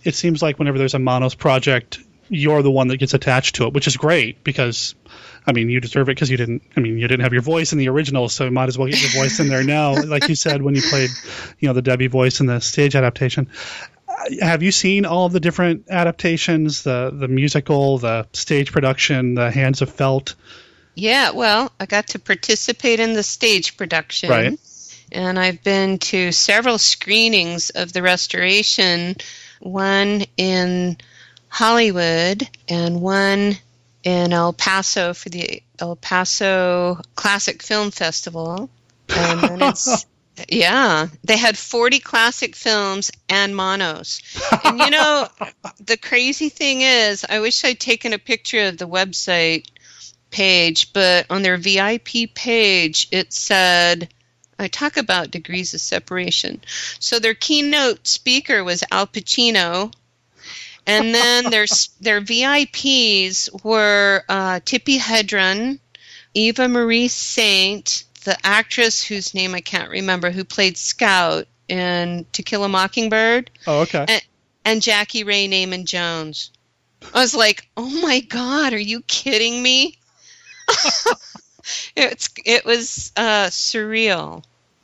It 0.04 0.14
seems 0.16 0.42
like 0.42 0.60
whenever 0.60 0.78
there's 0.78 0.94
a 0.94 1.00
Manos 1.00 1.34
project, 1.34 2.00
you're 2.30 2.62
the 2.62 2.72
one 2.72 2.88
that 2.90 2.98
gets 2.98 3.14
attached 3.14 3.56
to 3.56 3.66
it, 3.66 3.74
which 3.74 3.88
is 3.88 3.98
great 3.98 4.44
because, 4.44 4.94
I 5.46 5.52
mean, 5.52 5.70
you 5.70 5.80
deserve 5.80 6.10
it 6.10 6.14
because 6.14 6.30
you 6.30 6.38
didn't. 6.38 6.62
I 6.78 6.80
mean, 6.80 6.98
you 6.98 7.08
didn't 7.08 7.24
have 7.24 7.34
your 7.34 7.42
voice 7.42 7.72
in 7.72 7.80
the 7.80 7.90
original, 7.90 8.30
so 8.30 8.46
you 8.46 8.52
might 8.52 8.68
as 8.68 8.78
well 8.78 8.88
get 8.88 9.02
your 9.02 9.24
voice 9.24 9.40
in 9.40 9.48
there 9.48 9.64
now, 9.64 10.02
like 10.06 10.28
you 10.28 10.36
said 10.36 10.62
when 10.62 10.76
you 10.76 10.82
played, 10.82 11.10
you 11.60 11.68
know, 11.68 11.74
the 11.74 11.82
Debbie 11.82 12.08
voice 12.08 12.40
in 12.40 12.46
the 12.46 12.60
stage 12.60 12.96
adaptation. 12.96 13.50
Uh, 14.08 14.14
Have 14.42 14.62
you 14.62 14.72
seen 14.72 15.06
all 15.06 15.30
the 15.30 15.40
different 15.40 15.90
adaptations, 15.90 16.84
the 16.84 17.12
the 17.12 17.28
musical, 17.28 17.98
the 17.98 18.28
stage 18.34 18.72
production, 18.72 19.34
the 19.34 19.50
Hands 19.52 19.82
of 19.82 19.92
Felt? 19.92 20.36
Yeah, 20.96 21.32
well, 21.32 21.72
I 21.80 21.86
got 21.86 22.08
to 22.08 22.20
participate 22.20 23.00
in 23.00 23.14
the 23.14 23.24
stage 23.24 23.78
production. 23.78 24.30
Right. 24.30 24.60
And 25.12 25.38
I've 25.38 25.64
been 25.64 26.00
to 26.00 26.32
several 26.32 26.78
screenings 26.78 27.70
of 27.70 27.94
the 27.94 28.02
restoration, 28.02 29.16
one 29.60 30.24
in 30.38 30.98
Hollywood 31.50 32.48
and 32.68 33.02
one 33.02 33.58
in 34.04 34.34
El 34.34 34.54
Paso 34.54 35.14
for 35.14 35.30
the 35.30 35.62
El 35.80 35.96
Paso 35.96 37.00
Classic 37.16 37.62
Film 37.62 37.92
Festival. 37.92 38.70
And 39.10 39.42
then 39.42 39.62
it's 39.62 40.06
yeah, 40.50 41.08
they 41.24 41.38
had 41.38 41.58
40 41.58 42.00
classic 42.00 42.56
films 42.56 43.12
and 43.30 43.56
Manos. 43.56 44.22
And 44.64 44.80
you 44.80 44.90
know, 44.90 45.28
the 45.86 45.98
crazy 45.98 46.50
thing 46.50 46.82
is, 46.82 47.26
I 47.28 47.40
wish 47.40 47.64
I'd 47.64 47.80
taken 47.80 48.14
a 48.14 48.20
picture 48.20 48.68
of 48.68 48.78
the 48.78 48.88
website 48.88 49.68
page, 50.32 50.94
but 50.94 51.26
on 51.30 51.42
their 51.42 51.58
VIP 51.58 52.34
page, 52.34 53.08
it 53.12 53.32
said, 53.34 54.10
I 54.58 54.68
talk 54.68 54.98
about 54.98 55.32
degrees 55.32 55.74
of 55.74 55.82
separation. 55.82 56.62
So 57.00 57.20
their 57.20 57.34
keynote 57.34 58.08
speaker 58.08 58.64
was 58.64 58.84
Al 58.92 59.08
Pacino. 59.08 59.94
And 60.88 61.14
then 61.14 61.44
their, 61.50 61.66
their 62.00 62.22
VIPs 62.22 63.64
were 63.64 64.24
uh, 64.30 64.60
Tippi 64.62 64.98
Hedren, 64.98 65.80
Eva 66.34 66.68
Marie 66.68 67.08
Saint, 67.08 68.04
the 68.24 68.38
actress 68.46 69.04
whose 69.04 69.34
name 69.34 69.56
I 69.56 69.62
can't 69.62 69.90
remember, 69.90 70.32
who 70.32 70.44
played 70.44 70.78
Scout 70.78 71.48
in 71.68 72.26
To 72.34 72.44
Kill 72.44 72.64
a 72.64 72.70
Mockingbird, 72.70 73.52
Oh, 73.68 73.82
okay. 73.82 74.06
and, 74.08 74.22
and 74.64 74.82
Jackie 74.82 75.24
Ray 75.24 75.48
Neyman 75.48 75.86
Jones. 75.86 76.52
I 77.14 77.20
was 77.22 77.36
like, 77.36 77.68
oh 77.78 77.90
my 78.02 78.20
God, 78.22 78.74
are 78.74 78.78
you 78.80 79.02
kidding 79.02 79.62
me? 79.62 79.98
it's 81.96 82.30
it 82.46 82.66
was 82.66 83.12
uh, 83.16 83.48
surreal, 83.48 84.44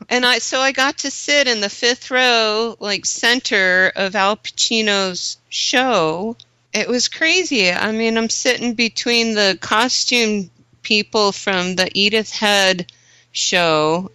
and 0.10 0.26
I 0.26 0.40
so 0.40 0.60
I 0.60 0.72
got 0.72 1.00
to 1.00 1.12
sit 1.12 1.48
in 1.48 1.62
the 1.62 1.70
fifth 1.70 2.12
row, 2.12 2.76
like 2.80 3.06
center 3.06 3.92
of 3.96 4.16
Al 4.16 4.38
Pacino's 4.38 5.38
show. 5.50 6.36
It 6.74 6.88
was 6.88 7.10
crazy. 7.10 7.72
I 7.72 7.92
mean, 7.92 8.18
I'm 8.18 8.30
sitting 8.30 8.76
between 8.76 9.34
the 9.34 9.58
costume 9.60 10.50
people 10.84 11.32
from 11.32 11.76
the 11.76 11.90
Edith 11.94 12.32
Head 12.32 12.92
show, 13.32 14.10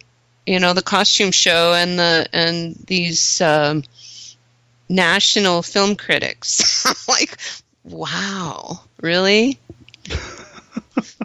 you 0.45 0.59
know, 0.59 0.73
the 0.73 0.81
costume 0.81 1.31
show, 1.31 1.73
and 1.73 1.99
the 1.99 2.27
and 2.33 2.75
these 2.87 3.41
um, 3.41 3.83
national 4.89 5.61
film 5.61 5.95
critics. 5.95 6.85
Like, 7.07 7.37
wow, 7.85 8.81
really? 9.01 9.57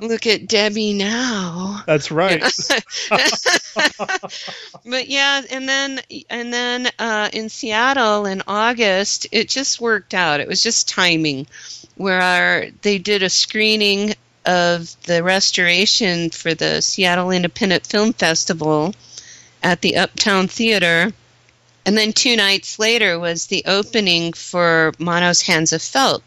Look 0.00 0.26
at 0.26 0.49
Debbie 0.49 0.93
now. 0.95 1.83
That's 1.87 2.11
right. 2.11 2.41
but 4.85 5.09
yeah, 5.09 5.43
and 5.50 5.69
then 5.69 6.00
and 6.29 6.52
then 6.52 6.88
uh, 6.99 7.29
in 7.33 7.49
Seattle 7.49 8.26
in 8.26 8.43
August, 8.47 9.26
it 9.33 9.49
just 9.49 9.81
worked 9.81 10.14
out. 10.14 10.41
It 10.41 10.49
was 10.49 10.62
just 10.62 10.88
timing, 10.88 11.47
where 11.97 12.71
they 12.83 12.99
did 12.99 13.23
a 13.23 13.31
screening 13.31 14.14
of 14.45 14.97
the 15.05 15.23
restoration 15.23 16.31
for 16.31 16.55
the 16.55 16.83
Seattle 16.83 17.31
Independent 17.31 17.87
Film 17.87 18.12
Festival 18.12 18.95
at 19.62 19.81
the 19.81 19.97
Uptown 19.97 20.49
Theater. 20.49 21.12
And 21.85 21.97
then 21.97 22.12
two 22.12 22.37
nights 22.37 22.79
later 22.79 23.19
was 23.19 23.47
the 23.47 23.64
opening 23.67 24.33
for 24.33 24.93
Mono's 24.99 25.43
Hands 25.43 25.73
of 25.73 25.83
Felt 25.83 26.23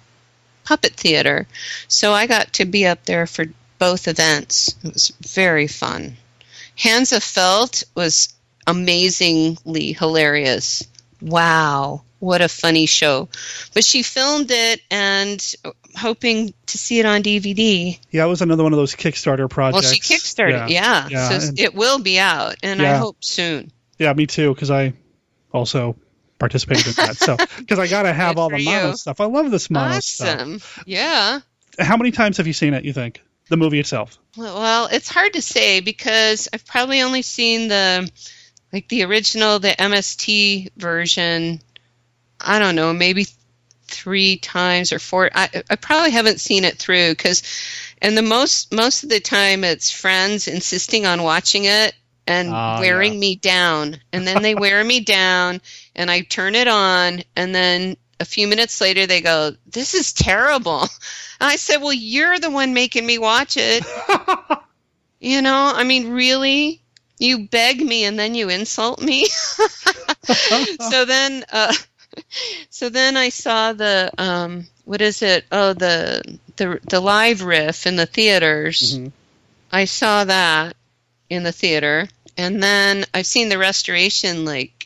Puppet 0.65 0.93
Theater. 0.95 1.47
So 1.87 2.11
I 2.13 2.27
got 2.27 2.53
to 2.53 2.65
be 2.65 2.85
up 2.85 3.05
there 3.05 3.25
for 3.27 3.45
both 3.79 4.07
events. 4.07 4.75
It 4.83 4.93
was 4.93 5.13
very 5.21 5.67
fun. 5.67 6.17
Hands 6.77 7.11
of 7.13 7.23
Felt 7.23 7.83
was 7.95 8.33
amazingly 8.67 9.93
hilarious. 9.93 10.87
Wow, 11.21 12.03
what 12.19 12.41
a 12.41 12.49
funny 12.49 12.85
show. 12.85 13.29
But 13.73 13.83
she 13.83 14.03
filmed 14.03 14.51
it 14.51 14.81
and 14.91 15.43
uh, 15.63 15.71
hoping 15.95 16.53
to 16.67 16.77
see 16.77 16.99
it 16.99 17.05
on 17.05 17.23
DVD. 17.23 17.97
yeah, 18.11 18.25
it 18.25 18.27
was 18.27 18.41
another 18.41 18.63
one 18.63 18.73
of 18.73 18.77
those 18.77 18.95
Kickstarter 18.95 19.49
projects. 19.49 19.83
Well, 19.85 19.93
she 19.93 19.99
kickstarted, 20.01 20.69
yeah. 20.69 21.07
Yeah, 21.09 21.29
so 21.29 21.47
and- 21.47 21.59
it 21.59 21.73
will 21.73 21.99
be 21.99 22.19
out, 22.19 22.55
and 22.63 22.81
I 22.81 22.95
hope 22.97 23.23
soon. 23.23 23.71
Yeah, 23.97 24.11
me 24.13 24.27
too, 24.27 24.53
because 24.53 24.69
I 24.71 24.93
also 25.53 25.95
participated 26.39 26.87
in 26.87 26.93
that. 26.93 27.17
So, 27.17 27.37
because 27.57 27.79
I 27.79 27.87
got 27.87 28.03
to 28.03 28.13
have 28.13 28.35
Good 28.35 28.41
all 28.41 28.49
the 28.49 28.63
mono 28.63 28.89
you. 28.89 28.95
stuff. 28.97 29.21
I 29.21 29.25
love 29.25 29.51
this 29.51 29.69
mono 29.69 29.99
stuff. 29.99 30.39
Awesome. 30.39 30.61
Yeah. 30.85 31.39
How 31.79 31.97
many 31.97 32.11
times 32.11 32.37
have 32.37 32.47
you 32.47 32.53
seen 32.53 32.73
it, 32.73 32.85
you 32.85 32.93
think? 32.93 33.21
The 33.49 33.57
movie 33.57 33.79
itself? 33.79 34.17
Well, 34.37 34.87
it's 34.91 35.09
hard 35.09 35.33
to 35.33 35.41
say 35.41 35.79
because 35.79 36.47
I've 36.51 36.65
probably 36.65 37.01
only 37.01 37.21
seen 37.21 37.67
the 37.67 38.09
like 38.73 38.87
the 38.89 39.03
original, 39.03 39.59
the 39.59 39.69
MST 39.69 40.71
version. 40.77 41.61
I 42.41 42.59
don't 42.59 42.75
know, 42.75 42.91
maybe 42.93 43.27
three 43.87 44.37
times 44.37 44.91
or 44.91 44.99
four. 44.99 45.29
I, 45.33 45.63
I 45.69 45.75
probably 45.75 46.11
haven't 46.11 46.39
seen 46.41 46.63
it 46.65 46.77
through 46.77 47.11
because, 47.11 47.43
and 48.01 48.17
the 48.17 48.21
most 48.23 48.73
most 48.73 49.03
of 49.03 49.09
the 49.09 49.19
time 49.19 49.63
it's 49.63 49.91
friends 49.91 50.47
insisting 50.47 51.05
on 51.05 51.21
watching 51.23 51.65
it 51.65 51.93
and 52.27 52.49
Ah, 52.51 52.79
wearing 52.79 53.13
yeah. 53.13 53.19
me 53.19 53.35
down, 53.35 53.97
and 54.11 54.25
then 54.25 54.41
they 54.41 54.55
wear 54.55 54.83
me 54.83 55.01
down, 55.01 55.61
and 55.95 56.09
I 56.11 56.21
turn 56.21 56.55
it 56.55 56.67
on, 56.67 57.23
and 57.35 57.53
then 57.53 57.97
a 58.19 58.25
few 58.25 58.47
minutes 58.47 58.79
later 58.81 59.05
they 59.07 59.21
go, 59.21 59.55
"This 59.65 59.93
is 59.93 60.13
terrible." 60.13 60.87
And 61.37 61.49
I 61.49 61.57
said, 61.57 61.81
"Well, 61.81 61.91
you're 61.91 62.39
the 62.39 62.49
one 62.49 62.73
making 62.73 63.05
me 63.05 63.17
watch 63.17 63.57
it." 63.57 63.83
You 65.19 65.41
know, 65.41 65.71
I 65.75 65.83
mean, 65.83 66.09
really? 66.11 66.81
You 67.17 67.47
beg 67.47 67.83
me 67.83 68.03
and 68.03 68.19
then 68.19 68.35
you 68.35 68.49
insult 68.49 69.01
me? 69.01 69.25
so 70.89 71.05
then, 71.05 71.43
uh, 71.51 71.73
so 72.69 72.89
then 72.89 73.17
I 73.17 73.29
saw 73.29 73.73
the, 73.73 74.11
um, 74.17 74.67
what 74.83 75.01
is 75.01 75.23
it? 75.23 75.45
Oh, 75.51 75.73
the, 75.73 76.37
the, 76.57 76.79
the 76.87 76.99
live 76.99 77.41
riff 77.41 77.87
in 77.87 77.95
the 77.95 78.05
theaters. 78.05 78.97
Mhm. 78.97 79.11
I 79.71 79.85
saw 79.85 80.25
that 80.25 80.75
in 81.29 81.43
the 81.43 81.51
theater. 81.51 82.07
And 82.37 82.61
then 82.61 83.05
I've 83.13 83.25
seen 83.25 83.49
the 83.49 83.57
restoration 83.57 84.45
like 84.45 84.84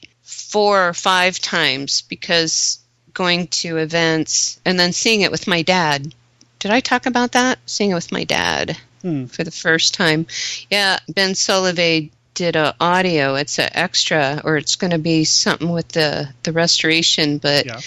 four 0.50 0.88
or 0.89 0.94
five 0.94 1.39
times 1.39 2.01
because 2.01 2.79
going 3.13 3.48
to 3.48 3.77
events 3.77 4.60
and 4.65 4.79
then 4.79 4.91
seeing 4.94 5.22
it 5.22 5.32
with 5.32 5.48
my 5.48 5.62
dad. 5.62 6.13
Did 6.60 6.72
I 6.72 6.79
talk 6.79 7.06
about 7.06 7.34
that? 7.34 7.60
Seeing 7.65 7.91
it 7.91 7.96
with 7.96 8.12
my 8.12 8.24
dad 8.24 8.77
Hmm. 9.01 9.25
for 9.27 9.44
the 9.46 9.51
first 9.51 9.94
time. 9.94 10.27
Yeah, 10.70 11.00
Ben 11.08 11.32
Solovey 11.32 12.10
did 12.34 12.56
a 12.58 12.75
audio. 12.82 13.36
It's 13.36 13.58
an 13.60 13.70
extra, 13.74 14.41
or 14.44 14.58
it's 14.58 14.75
going 14.75 14.91
to 14.91 14.98
be 15.00 15.24
something 15.24 15.70
with 15.72 15.88
the 15.89 16.29
the 16.44 16.51
restoration. 16.51 17.38
But 17.38 17.65
Yeah. 17.65 17.79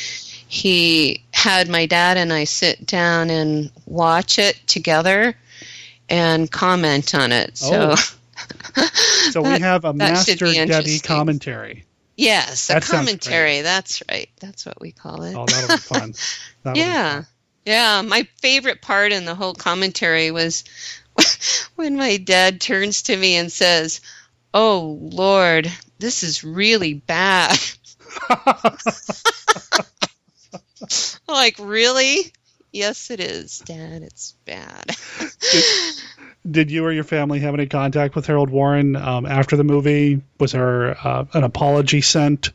he 0.49 1.23
had 1.33 1.69
my 1.69 1.87
dad 1.87 2.17
and 2.17 2.33
I 2.33 2.45
sit 2.45 2.87
down 2.87 3.29
and 3.31 3.71
watch 3.87 4.39
it 4.39 4.57
together 4.67 5.35
and 6.09 6.51
comment 6.51 7.15
on 7.15 7.33
it. 7.33 7.59
So. 7.59 7.95
So 9.33 9.43
we 9.43 9.61
have 9.61 9.85
a 9.85 9.93
Master 9.93 10.35
Debbie 10.37 10.99
commentary. 10.99 11.85
Yes, 12.17 12.71
a 12.71 12.75
That 12.75 12.83
commentary. 12.83 13.63
That's 13.63 14.03
right. 14.11 14.29
That's 14.41 14.67
what 14.67 14.81
we 14.81 14.93
call 14.93 15.23
it. 15.23 15.35
Oh, 15.35 15.47
that'll 15.47 15.77
be 15.77 15.77
fun. 15.81 16.15
That'll 16.63 16.75
be 16.75 16.81
yeah. 16.81 17.15
fun. 17.15 17.27
Yeah, 17.65 18.03
my 18.03 18.27
favorite 18.41 18.83
part 18.83 19.13
in 19.13 19.25
the 19.25 19.37
whole 19.37 19.55
commentary 19.55 20.31
was 20.31 20.65
when 21.77 21.97
my 21.97 22.17
dad 22.17 22.61
turns 22.61 23.03
to 23.03 23.17
me 23.17 23.37
and 23.37 23.53
says, 23.53 24.01
"Oh 24.53 24.99
Lord, 25.01 25.71
this 25.99 26.25
is 26.25 26.43
really 26.43 26.95
bad." 26.95 27.59
like, 31.29 31.57
really? 31.59 32.33
Yes, 32.73 33.11
it 33.11 33.21
is, 33.21 33.59
Dad. 33.61 34.03
It's 34.03 34.35
bad. 34.47 34.97
Did 36.51 36.71
you 36.73 36.85
or 36.85 36.93
your 36.93 37.05
family 37.05 37.39
have 37.41 37.55
any 37.55 37.67
contact 37.67 38.17
with 38.17 38.27
Harold 38.27 38.51
Warren 38.51 38.97
um, 38.97 39.27
after 39.27 39.57
the 39.57 39.63
movie? 39.65 40.21
Was 40.41 40.53
there 40.53 40.91
uh, 41.07 41.25
an 41.35 41.45
apology 41.45 42.01
sent? 42.01 42.51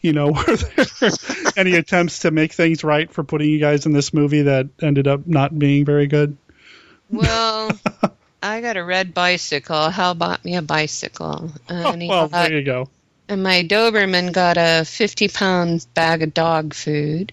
You 0.00 0.12
know, 0.12 0.32
were 0.46 0.56
there 0.56 1.10
any 1.56 1.76
attempts 1.76 2.20
to 2.20 2.30
make 2.32 2.52
things 2.52 2.82
right 2.82 3.10
for 3.12 3.22
putting 3.22 3.48
you 3.48 3.60
guys 3.60 3.86
in 3.86 3.92
this 3.92 4.12
movie 4.12 4.42
that 4.42 4.68
ended 4.82 5.06
up 5.06 5.26
not 5.26 5.56
being 5.56 5.84
very 5.84 6.06
good? 6.08 6.36
well, 7.10 7.70
I 8.42 8.60
got 8.60 8.76
a 8.76 8.84
red 8.84 9.14
bicycle. 9.14 9.88
Hal 9.90 10.14
bought 10.14 10.44
me 10.44 10.56
a 10.56 10.62
bicycle. 10.62 11.50
And 11.68 12.02
he 12.02 12.08
well, 12.08 12.28
got- 12.28 12.48
there 12.48 12.58
you 12.58 12.64
go. 12.64 12.88
and 13.28 13.42
my 13.42 13.62
Doberman 13.62 14.32
got 14.32 14.56
a 14.58 14.84
50 14.84 15.28
pound 15.28 15.86
bag 15.94 16.22
of 16.22 16.34
dog 16.34 16.74
food. 16.74 17.32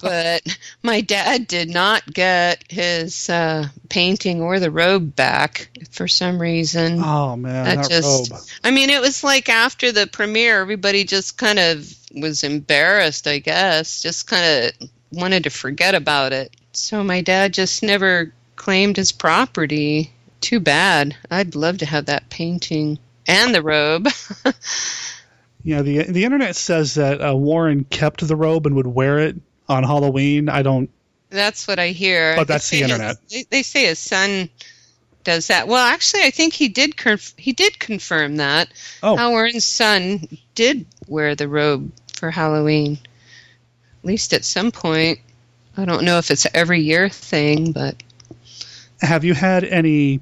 But 0.00 0.42
my 0.82 1.00
dad 1.00 1.46
did 1.46 1.68
not 1.70 2.04
get 2.12 2.64
his 2.68 3.28
uh, 3.30 3.66
painting 3.88 4.40
or 4.40 4.58
the 4.60 4.70
robe 4.70 5.14
back 5.16 5.68
for 5.90 6.08
some 6.08 6.40
reason. 6.40 7.00
Oh 7.02 7.36
man, 7.36 7.64
That 7.64 7.76
that 7.82 7.90
just- 7.90 8.30
robe. 8.30 8.40
I 8.64 8.70
mean, 8.70 8.90
it 8.90 9.00
was 9.00 9.22
like 9.24 9.48
after 9.48 9.92
the 9.92 10.06
premiere, 10.06 10.60
everybody 10.60 11.04
just 11.04 11.36
kind 11.38 11.58
of 11.58 11.92
was 12.14 12.44
embarrassed, 12.44 13.26
I 13.26 13.38
guess, 13.38 14.02
just 14.02 14.26
kind 14.26 14.72
of 14.80 14.88
wanted 15.12 15.44
to 15.44 15.50
forget 15.50 15.94
about 15.94 16.32
it. 16.32 16.54
So 16.72 17.02
my 17.04 17.20
dad 17.20 17.52
just 17.52 17.82
never 17.82 18.32
claimed 18.56 18.96
his 18.96 19.12
property. 19.12 20.12
Too 20.40 20.60
bad. 20.60 21.16
I'd 21.30 21.54
love 21.54 21.78
to 21.78 21.86
have 21.86 22.06
that 22.06 22.28
painting 22.30 22.98
and 23.28 23.54
the 23.54 23.62
robe. 23.62 24.08
Yeah, 25.64 25.82
the 25.82 26.02
the 26.04 26.24
internet 26.24 26.56
says 26.56 26.94
that 26.94 27.24
uh, 27.24 27.34
Warren 27.36 27.84
kept 27.84 28.26
the 28.26 28.36
robe 28.36 28.66
and 28.66 28.76
would 28.76 28.86
wear 28.86 29.20
it 29.20 29.36
on 29.68 29.84
Halloween. 29.84 30.48
I 30.48 30.62
don't. 30.62 30.90
That's 31.30 31.66
what 31.66 31.78
I 31.78 31.88
hear. 31.88 32.36
But 32.36 32.48
that's 32.48 32.68
the 32.68 32.82
internet. 32.82 33.16
His, 33.30 33.46
they, 33.46 33.62
say 33.62 33.86
his 33.86 33.98
son 33.98 34.50
does 35.24 35.46
that. 35.46 35.68
Well, 35.68 35.84
actually, 35.84 36.22
I 36.24 36.30
think 36.30 36.52
he 36.52 36.68
did. 36.68 36.96
Conf- 36.96 37.34
he 37.36 37.52
did 37.52 37.78
confirm 37.78 38.36
that. 38.36 38.68
Oh. 39.02 39.30
Warren's 39.30 39.64
son 39.64 40.28
did 40.54 40.86
wear 41.06 41.34
the 41.34 41.48
robe 41.48 41.92
for 42.16 42.30
Halloween, 42.30 42.98
at 44.00 44.04
least 44.04 44.34
at 44.34 44.44
some 44.44 44.72
point. 44.72 45.20
I 45.76 45.84
don't 45.84 46.04
know 46.04 46.18
if 46.18 46.30
it's 46.30 46.46
every 46.52 46.80
year 46.80 47.08
thing, 47.08 47.72
but 47.72 47.96
Have 49.00 49.24
you 49.24 49.32
had 49.32 49.64
any 49.64 50.20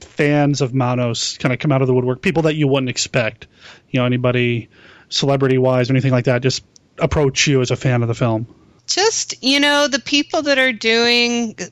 fans 0.00 0.60
of 0.60 0.74
Manos 0.74 1.38
kind 1.38 1.52
of 1.52 1.58
come 1.58 1.72
out 1.72 1.82
of 1.82 1.88
the 1.88 1.94
woodwork? 1.94 2.22
People 2.22 2.42
that 2.42 2.54
you 2.54 2.68
wouldn't 2.68 2.90
expect, 2.90 3.46
you 3.90 4.00
know, 4.00 4.06
anybody 4.06 4.68
celebrity 5.08 5.58
wise 5.58 5.90
or 5.90 5.94
anything 5.94 6.12
like 6.12 6.24
that, 6.26 6.42
just 6.42 6.62
approach 6.98 7.46
you 7.46 7.60
as 7.60 7.70
a 7.70 7.76
fan 7.76 8.02
of 8.02 8.08
the 8.08 8.14
film. 8.14 8.46
just 8.86 9.42
you 9.42 9.60
know 9.60 9.86
the 9.88 10.00
people 10.00 10.42
that 10.42 10.58
are 10.58 10.72
doing 10.72 11.54
uh, 11.60 11.64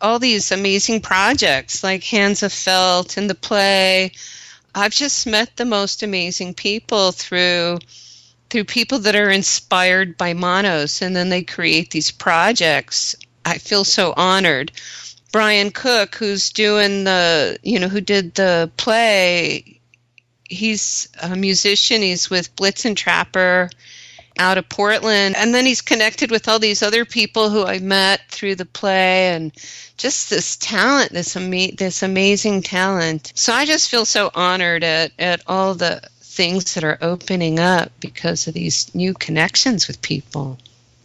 all 0.00 0.18
these 0.18 0.52
amazing 0.52 1.00
projects 1.00 1.82
like 1.84 2.02
hands 2.04 2.42
of 2.42 2.52
felt 2.52 3.16
and 3.16 3.28
the 3.28 3.34
play 3.34 4.12
i've 4.74 4.92
just 4.92 5.26
met 5.26 5.54
the 5.56 5.64
most 5.64 6.02
amazing 6.02 6.54
people 6.54 7.12
through 7.12 7.78
through 8.48 8.64
people 8.64 9.00
that 9.00 9.14
are 9.16 9.30
inspired 9.30 10.16
by 10.16 10.32
Manos 10.32 11.02
and 11.02 11.14
then 11.14 11.28
they 11.28 11.42
create 11.42 11.90
these 11.90 12.10
projects 12.12 13.14
i 13.44 13.58
feel 13.58 13.84
so 13.84 14.14
honored 14.16 14.72
brian 15.32 15.70
Koch 15.70 16.14
who's 16.16 16.50
doing 16.50 17.04
the 17.04 17.58
you 17.62 17.78
know 17.78 17.88
who 17.88 18.00
did 18.00 18.34
the 18.34 18.70
play 18.76 19.80
he's 20.44 21.08
a 21.22 21.36
musician 21.36 22.02
he's 22.02 22.28
with 22.28 22.54
Blitzen 22.56 22.96
Trapper 22.96 23.70
out 24.40 24.58
of 24.58 24.68
Portland. 24.68 25.36
And 25.36 25.54
then 25.54 25.66
he's 25.66 25.82
connected 25.82 26.30
with 26.30 26.48
all 26.48 26.58
these 26.58 26.82
other 26.82 27.04
people 27.04 27.50
who 27.50 27.64
I 27.64 27.78
met 27.78 28.22
through 28.28 28.54
the 28.56 28.64
play 28.64 29.28
and 29.34 29.52
just 29.96 30.30
this 30.30 30.56
talent, 30.56 31.12
this 31.12 31.36
ama- 31.36 31.72
this 31.76 32.02
amazing 32.02 32.62
talent. 32.62 33.32
So 33.34 33.52
I 33.52 33.66
just 33.66 33.90
feel 33.90 34.06
so 34.06 34.30
honored 34.34 34.82
at, 34.82 35.12
at 35.18 35.42
all 35.46 35.74
the 35.74 36.00
things 36.22 36.74
that 36.74 36.84
are 36.84 36.98
opening 37.02 37.58
up 37.58 37.92
because 38.00 38.46
of 38.46 38.54
these 38.54 38.94
new 38.94 39.12
connections 39.12 39.86
with 39.86 40.00
people. 40.00 40.58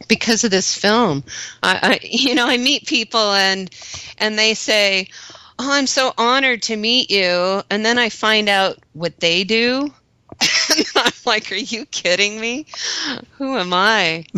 Because 0.08 0.44
of 0.44 0.52
this 0.52 0.76
film, 0.76 1.24
I, 1.64 1.80
I 1.82 2.00
you 2.04 2.36
know 2.36 2.48
I 2.48 2.58
meet 2.58 2.88
people 2.88 3.34
and 3.34 3.70
and 4.18 4.38
they 4.38 4.54
say, 4.54 5.10
"Oh, 5.58 5.72
I'm 5.72 5.88
so 5.88 6.14
honored 6.18 6.64
to 6.64 6.76
meet 6.76 7.10
you," 7.10 7.62
and 7.70 7.86
then 7.86 7.98
I 7.98 8.10
find 8.10 8.50
out 8.50 8.78
what 8.94 9.20
they 9.20 9.44
do, 9.44 9.92
and 10.70 10.86
I'm 10.96 11.12
like, 11.26 11.52
"Are 11.52 11.56
you 11.56 11.86
kidding 11.86 12.40
me? 12.40 12.68
Who 13.38 13.58
am 13.58 13.74
I?" 13.74 14.26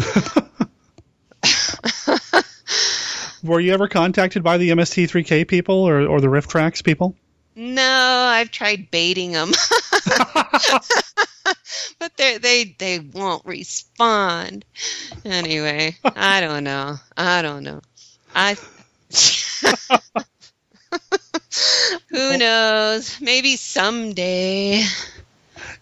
Were 3.44 3.60
you 3.60 3.74
ever 3.74 3.88
contacted 3.88 4.44
by 4.44 4.58
the 4.58 4.70
MST3K 4.72 5.48
people 5.48 5.76
or, 5.76 6.02
or 6.06 6.20
the 6.20 6.28
RiffTrax 6.28 6.84
people? 6.84 7.16
No, 7.56 7.84
I've 7.84 8.52
tried 8.52 8.92
baiting 8.92 9.32
them, 9.32 9.52
but 12.00 12.16
they 12.18 12.38
they 12.38 12.76
they 12.78 13.00
won't 13.00 13.46
respond. 13.46 14.66
Anyway, 15.26 15.96
I 16.04 16.42
don't 16.42 16.64
know. 16.64 16.96
I 17.16 17.42
don't 17.42 17.64
know. 17.64 17.82
I. 18.36 18.56
Who 22.10 22.38
knows? 22.38 23.20
Maybe 23.22 23.56
someday. 23.56 24.84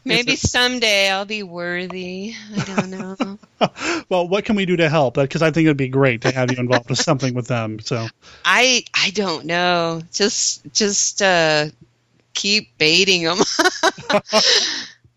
Maybe 0.04 0.36
someday 0.36 1.10
I'll 1.10 1.26
be 1.26 1.44
worthy. 1.44 2.36
I 2.56 2.64
don't 2.64 2.92
know. 2.92 3.40
Well, 4.10 4.28
what 4.28 4.46
can 4.46 4.56
we 4.56 4.66
do 4.66 4.76
to 4.76 4.90
help? 4.90 5.16
Because 5.16 5.42
I 5.42 5.50
think 5.50 5.66
it'd 5.66 5.78
be 5.78 5.88
great 5.88 6.22
to 6.22 6.32
have 6.32 6.52
you 6.52 6.58
involved 6.58 6.90
with 6.90 7.00
something 7.00 7.34
with 7.34 7.48
them. 7.48 7.80
So, 7.80 8.08
I 8.44 8.84
I 8.94 9.10
don't 9.12 9.46
know. 9.46 10.02
Just 10.12 10.62
just 10.74 11.22
uh 11.24 11.68
keep 12.34 12.78
baiting 12.78 13.24
them. 13.24 13.40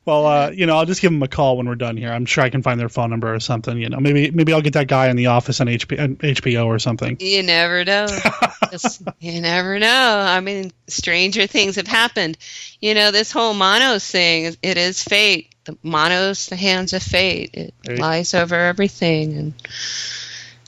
Well, 0.08 0.24
uh, 0.24 0.50
you 0.52 0.64
know, 0.64 0.78
I'll 0.78 0.86
just 0.86 1.02
give 1.02 1.12
them 1.12 1.22
a 1.22 1.28
call 1.28 1.58
when 1.58 1.68
we're 1.68 1.74
done 1.74 1.98
here. 1.98 2.10
I'm 2.10 2.24
sure 2.24 2.42
I 2.42 2.48
can 2.48 2.62
find 2.62 2.80
their 2.80 2.88
phone 2.88 3.10
number 3.10 3.34
or 3.34 3.40
something. 3.40 3.76
You 3.76 3.90
know, 3.90 4.00
maybe 4.00 4.30
maybe 4.30 4.54
I'll 4.54 4.62
get 4.62 4.72
that 4.72 4.88
guy 4.88 5.10
in 5.10 5.16
the 5.16 5.26
office 5.26 5.60
on 5.60 5.66
HP, 5.66 6.02
on 6.02 6.16
HBO 6.16 6.64
or 6.64 6.78
something. 6.78 7.18
you 7.20 7.42
never 7.42 7.84
know. 7.84 8.06
Just, 8.70 9.02
you 9.20 9.42
never 9.42 9.78
know. 9.78 10.24
I 10.26 10.40
mean, 10.40 10.72
stranger 10.86 11.46
things 11.46 11.76
have 11.76 11.86
happened. 11.86 12.38
You 12.80 12.94
know, 12.94 13.10
this 13.10 13.30
whole 13.30 13.52
Manos 13.52 14.10
thing, 14.10 14.56
it 14.62 14.78
is 14.78 15.02
fate. 15.02 15.54
The 15.64 15.76
Manos, 15.82 16.46
the 16.46 16.56
hands 16.56 16.94
of 16.94 17.02
fate. 17.02 17.50
It 17.52 17.74
Right. 17.86 17.98
lies 17.98 18.32
over 18.32 18.54
everything. 18.54 19.36
And 19.36 19.54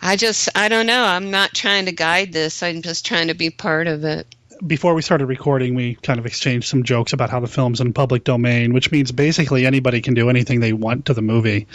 I 0.03 0.17
just, 0.17 0.51
I 0.55 0.69
don't 0.69 0.85
know. 0.87 1.03
I'm 1.03 1.31
not 1.31 1.55
trying 1.55 1.87
to 1.87 1.93
guide 1.93 2.31
this. 2.35 2.63
I'm 2.63 2.83
just 2.83 3.07
trying 3.07 3.29
to 3.29 3.35
be 3.35 3.49
part 3.49 3.87
of 3.87 4.05
it. 4.05 4.27
Before 4.67 4.95
we 4.95 5.03
started 5.03 5.27
recording, 5.27 5.75
we 5.75 5.95
kind 5.95 6.19
of 6.19 6.27
exchanged 6.27 6.69
some 6.69 6.83
jokes 6.83 7.13
about 7.13 7.31
how 7.31 7.41
the 7.41 7.47
film's 7.47 7.81
in 7.81 7.93
public 7.93 8.25
domain, 8.25 8.73
which 8.75 8.91
means 8.91 9.11
basically 9.11 9.65
anybody 9.65 10.01
can 10.03 10.15
do 10.15 10.29
anything 10.29 10.61
they 10.61 10.73
want 10.73 11.07
to 11.07 11.15
the 11.15 11.23
movie. 11.23 11.67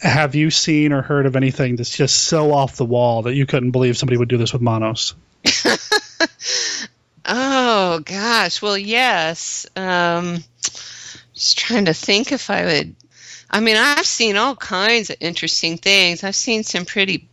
Have 0.00 0.34
you 0.34 0.50
seen 0.50 0.92
or 0.92 1.02
heard 1.02 1.26
of 1.26 1.36
anything 1.36 1.76
that's 1.76 1.96
just 1.96 2.24
so 2.24 2.52
off 2.52 2.76
the 2.76 2.84
wall 2.84 3.22
that 3.22 3.34
you 3.34 3.46
couldn't 3.46 3.70
believe 3.70 3.96
somebody 3.96 4.18
would 4.18 4.28
do 4.28 4.36
this 4.36 4.52
with 4.52 4.62
Monos? 4.62 5.14
Oh 7.28 8.00
gosh, 8.04 8.62
well 8.62 8.78
yes. 8.78 9.66
Um, 9.74 10.44
just 11.34 11.58
trying 11.58 11.86
to 11.86 11.94
think 11.94 12.30
if 12.30 12.50
I 12.50 12.64
would. 12.64 12.94
I 13.50 13.60
mean, 13.60 13.76
I've 13.76 14.06
seen 14.06 14.36
all 14.36 14.54
kinds 14.54 15.10
of 15.10 15.16
interesting 15.20 15.76
things. 15.76 16.22
I've 16.22 16.36
seen 16.36 16.62
some 16.62 16.84
pretty 16.84 17.28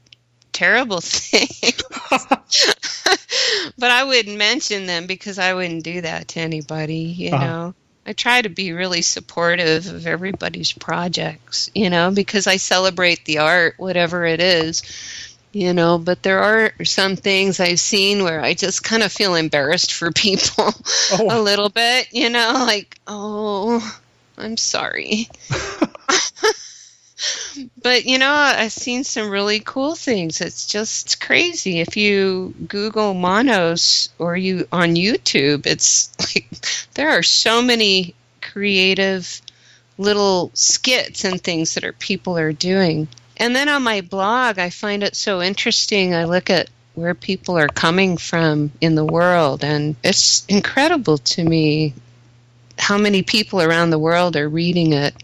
terrible 0.51 0.99
things, 1.01 1.83
but 3.77 3.91
I 3.91 4.03
wouldn't 4.03 4.37
mention 4.37 4.85
them 4.85 5.07
because 5.07 5.39
I 5.39 5.53
wouldn't 5.53 5.83
do 5.83 6.01
that 6.01 6.29
to 6.29 6.39
anybody. 6.39 6.95
You 6.95 7.31
Uh-huh. 7.33 7.45
know, 7.45 7.73
I 8.05 8.13
try 8.13 8.41
to 8.41 8.49
be 8.49 8.73
really 8.73 9.01
supportive 9.01 9.87
of 9.87 10.05
everybody's 10.07 10.71
projects. 10.73 11.69
You 11.73 11.89
know, 11.89 12.11
because 12.11 12.47
I 12.47 12.57
celebrate 12.57 13.25
the 13.25 13.39
art, 13.39 13.75
whatever 13.77 14.25
it 14.25 14.41
is 14.41 14.83
you 15.55 15.71
know 15.71 15.99
but 15.99 16.23
there 16.23 16.39
are 16.39 16.73
some 16.83 17.15
things 17.15 17.59
i've 17.59 17.79
seen 17.79 18.23
where 18.23 18.41
i 18.41 18.55
just 18.55 18.83
kind 18.83 19.03
of 19.03 19.11
feel 19.11 19.35
embarrassed 19.35 19.93
for 19.93 20.11
people 20.15 20.73
Oh. 21.11 21.27
a 21.29 21.39
little 21.39 21.69
bit 21.69 22.07
you 22.11 22.31
know 22.31 22.53
like 22.65 22.97
oh 23.05 23.79
i'm 24.35 24.57
sorry 24.57 25.29
but 27.81 28.05
you 28.05 28.17
know 28.17 28.31
i've 28.31 28.71
seen 28.71 29.03
some 29.03 29.29
really 29.29 29.59
cool 29.59 29.95
things. 29.95 30.41
It's 30.41 30.67
just 30.67 31.19
crazy. 31.21 31.79
If 31.79 31.97
you 31.97 32.53
google 32.67 33.13
Manos 33.13 34.09
or 34.19 34.35
you 34.35 34.67
on 34.71 34.95
youtube 34.95 35.65
it's 35.65 36.11
like 36.19 36.47
there 36.93 37.11
are 37.11 37.23
so 37.23 37.61
many 37.61 38.15
creative 38.41 39.41
little 39.97 40.51
skits 40.53 41.23
and 41.23 41.41
things 41.41 41.75
that 41.75 41.83
are 41.83 41.93
people 41.93 42.37
are 42.37 42.53
doing. 42.53 43.07
And 43.37 43.55
then 43.55 43.69
on 43.69 43.83
my 43.83 44.01
blog, 44.01 44.59
I 44.59 44.69
find 44.69 45.03
it 45.03 45.15
so 45.15 45.41
interesting. 45.41 46.13
I 46.13 46.25
look 46.25 46.49
at 46.49 46.69
where 46.95 47.15
people 47.15 47.57
are 47.57 47.67
coming 47.67 48.17
from 48.17 48.71
in 48.79 48.95
the 48.95 49.05
world, 49.05 49.63
and 49.63 49.95
it's 50.03 50.45
incredible 50.45 51.17
to 51.17 51.43
me 51.43 51.93
how 52.77 52.97
many 52.97 53.23
people 53.23 53.61
around 53.61 53.89
the 53.89 53.99
world 53.99 54.35
are 54.35 54.47
reading 54.47 54.93
it. 54.93 55.15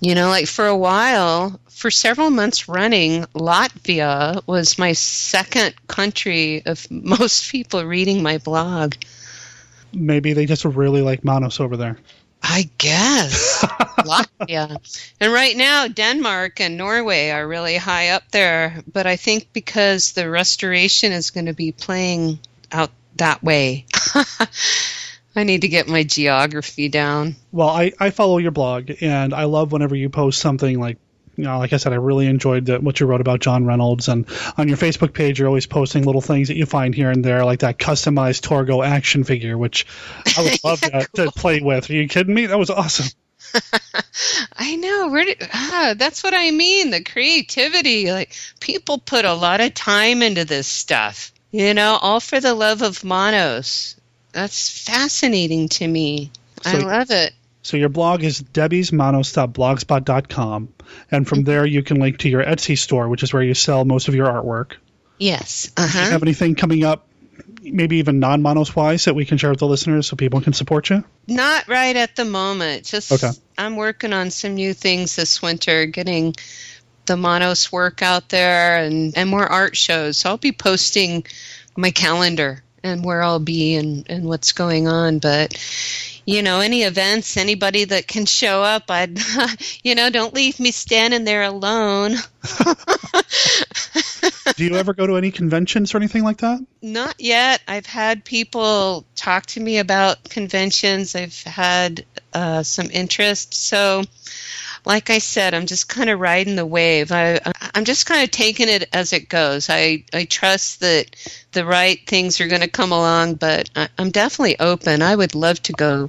You 0.00 0.14
know, 0.14 0.28
like 0.28 0.46
for 0.46 0.66
a 0.66 0.76
while, 0.76 1.58
for 1.76 1.90
several 1.90 2.30
months 2.30 2.68
running, 2.70 3.24
Latvia 3.34 4.42
was 4.46 4.78
my 4.78 4.94
second 4.94 5.74
country 5.86 6.62
of 6.64 6.90
most 6.90 7.50
people 7.52 7.84
reading 7.84 8.22
my 8.22 8.38
blog. 8.38 8.94
Maybe 9.92 10.32
they 10.32 10.46
just 10.46 10.64
really 10.64 11.02
like 11.02 11.22
Manos 11.22 11.60
over 11.60 11.76
there. 11.76 11.98
I 12.42 12.70
guess. 12.78 13.62
Latvia. 13.98 14.78
And 15.20 15.32
right 15.32 15.56
now, 15.56 15.86
Denmark 15.88 16.60
and 16.60 16.78
Norway 16.78 17.30
are 17.30 17.46
really 17.46 17.76
high 17.76 18.08
up 18.08 18.30
there. 18.30 18.82
But 18.90 19.06
I 19.06 19.16
think 19.16 19.52
because 19.52 20.12
the 20.12 20.30
restoration 20.30 21.12
is 21.12 21.30
going 21.30 21.46
to 21.46 21.54
be 21.54 21.72
playing 21.72 22.38
out 22.72 22.90
that 23.16 23.42
way, 23.42 23.84
I 25.36 25.44
need 25.44 25.62
to 25.62 25.68
get 25.68 25.88
my 25.88 26.04
geography 26.04 26.88
down. 26.88 27.36
Well, 27.52 27.68
I, 27.68 27.92
I 27.98 28.10
follow 28.10 28.38
your 28.38 28.52
blog, 28.52 28.90
and 29.02 29.34
I 29.34 29.44
love 29.44 29.72
whenever 29.72 29.94
you 29.94 30.08
post 30.08 30.40
something 30.40 30.80
like 30.80 30.98
you 31.36 31.44
know, 31.44 31.58
like 31.58 31.72
I 31.72 31.76
said, 31.76 31.92
I 31.92 31.96
really 31.96 32.26
enjoyed 32.26 32.66
the, 32.66 32.80
what 32.80 32.98
you 32.98 33.06
wrote 33.06 33.20
about 33.20 33.40
John 33.40 33.66
Reynolds. 33.66 34.08
And 34.08 34.26
on 34.56 34.68
your 34.68 34.76
Facebook 34.76 35.12
page, 35.12 35.38
you're 35.38 35.48
always 35.48 35.66
posting 35.66 36.04
little 36.04 36.20
things 36.20 36.48
that 36.48 36.56
you 36.56 36.66
find 36.66 36.94
here 36.94 37.10
and 37.10 37.24
there, 37.24 37.44
like 37.44 37.60
that 37.60 37.78
customized 37.78 38.42
Torgo 38.42 38.84
action 38.84 39.24
figure, 39.24 39.56
which 39.56 39.86
I 40.36 40.42
would 40.42 40.58
love 40.64 40.82
Yeah, 40.82 41.00
to, 41.00 41.24
to 41.26 41.32
play 41.32 41.60
with. 41.60 41.90
Are 41.90 41.94
you 41.94 42.08
kidding 42.08 42.34
me? 42.34 42.46
That 42.46 42.58
was 42.58 42.70
awesome. 42.70 43.06
I 44.56 44.76
know. 44.76 45.08
Where 45.08 45.24
did, 45.24 45.46
ah, 45.52 45.94
that's 45.96 46.22
what 46.22 46.34
I 46.34 46.50
mean. 46.50 46.90
The 46.90 47.02
creativity. 47.02 48.10
Like 48.10 48.34
people 48.60 48.98
put 48.98 49.24
a 49.24 49.34
lot 49.34 49.60
of 49.60 49.74
time 49.74 50.22
into 50.22 50.44
this 50.44 50.66
stuff. 50.66 51.32
You 51.52 51.74
know, 51.74 51.98
all 52.00 52.20
for 52.20 52.40
the 52.40 52.54
love 52.54 52.82
of 52.82 53.04
Manos. 53.04 53.96
That's 54.32 54.68
fascinating 54.68 55.68
to 55.70 55.86
me. 55.86 56.30
I 56.64 56.78
love 56.78 57.10
it. 57.10 57.32
So 57.66 57.76
your 57.76 57.88
blog 57.88 58.22
is 58.22 58.40
debbiesmanos.blogspot.com, 58.40 60.68
and 61.10 61.26
from 61.26 61.42
there 61.42 61.66
you 61.66 61.82
can 61.82 61.98
link 61.98 62.18
to 62.18 62.28
your 62.28 62.44
Etsy 62.44 62.78
store, 62.78 63.08
which 63.08 63.24
is 63.24 63.32
where 63.32 63.42
you 63.42 63.54
sell 63.54 63.84
most 63.84 64.06
of 64.06 64.14
your 64.14 64.28
artwork. 64.28 64.74
Yes. 65.18 65.72
Do 65.74 65.82
you 65.82 65.88
Uh-huh. 65.88 66.10
have 66.10 66.22
anything 66.22 66.54
coming 66.54 66.84
up, 66.84 67.08
maybe 67.62 67.96
even 67.96 68.20
non 68.20 68.40
Manos 68.40 68.76
wise 68.76 69.06
that 69.06 69.14
we 69.14 69.24
can 69.24 69.36
share 69.36 69.50
with 69.50 69.58
the 69.58 69.66
listeners 69.66 70.06
so 70.06 70.14
people 70.14 70.40
can 70.40 70.52
support 70.52 70.90
you? 70.90 71.02
Not 71.26 71.66
right 71.66 71.96
at 71.96 72.14
the 72.14 72.24
moment. 72.24 72.84
Just 72.84 73.10
Okay. 73.10 73.30
I'm 73.58 73.74
working 73.74 74.12
on 74.12 74.30
some 74.30 74.54
new 74.54 74.72
things 74.72 75.16
this 75.16 75.42
winter, 75.42 75.86
getting 75.86 76.36
the 77.06 77.16
Manos 77.16 77.72
work 77.72 78.00
out 78.00 78.28
there 78.28 78.78
and, 78.84 79.18
and 79.18 79.28
more 79.28 79.44
art 79.44 79.76
shows. 79.76 80.18
So 80.18 80.30
I'll 80.30 80.38
be 80.38 80.52
posting 80.52 81.26
my 81.76 81.90
calendar 81.90 82.62
and 82.86 83.04
where 83.04 83.22
I'll 83.22 83.38
be 83.38 83.76
and, 83.76 84.08
and 84.08 84.24
what's 84.24 84.52
going 84.52 84.88
on. 84.88 85.18
But 85.18 85.56
you 86.26 86.42
know, 86.42 86.60
any 86.60 86.82
events, 86.82 87.36
anybody 87.36 87.84
that 87.84 88.08
can 88.08 88.26
show 88.26 88.62
up, 88.62 88.90
I'd 88.90 89.18
you 89.84 89.94
know, 89.94 90.10
don't 90.10 90.34
leave 90.34 90.58
me 90.58 90.72
standing 90.72 91.24
there 91.24 91.42
alone. 91.44 92.16
Do 94.56 94.64
you 94.64 94.76
ever 94.76 94.94
go 94.94 95.06
to 95.06 95.16
any 95.16 95.30
conventions 95.30 95.94
or 95.94 95.98
anything 95.98 96.24
like 96.24 96.38
that? 96.38 96.64
Not 96.82 97.20
yet. 97.20 97.60
I've 97.68 97.86
had 97.86 98.24
people 98.24 99.04
talk 99.14 99.46
to 99.46 99.60
me 99.60 99.78
about 99.78 100.24
conventions. 100.24 101.14
I've 101.14 101.40
had 101.42 102.04
uh, 102.32 102.62
some 102.62 102.90
interest. 102.90 103.54
So, 103.54 104.02
like 104.86 105.10
I 105.10 105.18
said, 105.18 105.52
I'm 105.52 105.66
just 105.66 105.88
kind 105.88 106.08
of 106.08 106.20
riding 106.20 106.56
the 106.56 106.64
wave. 106.64 107.10
I, 107.12 107.40
I'm 107.74 107.84
just 107.84 108.06
kind 108.06 108.22
of 108.22 108.30
taking 108.30 108.68
it 108.68 108.88
as 108.92 109.12
it 109.12 109.28
goes. 109.28 109.68
I, 109.68 110.04
I 110.14 110.24
trust 110.24 110.80
that 110.80 111.14
the 111.52 111.66
right 111.66 112.00
things 112.06 112.40
are 112.40 112.46
going 112.48 112.60
to 112.62 112.68
come 112.68 112.92
along, 112.92 113.34
but 113.34 113.68
I, 113.74 113.88
I'm 113.98 114.10
definitely 114.10 114.58
open. 114.60 115.02
I 115.02 115.14
would 115.14 115.34
love 115.34 115.60
to 115.64 115.72
go. 115.72 116.08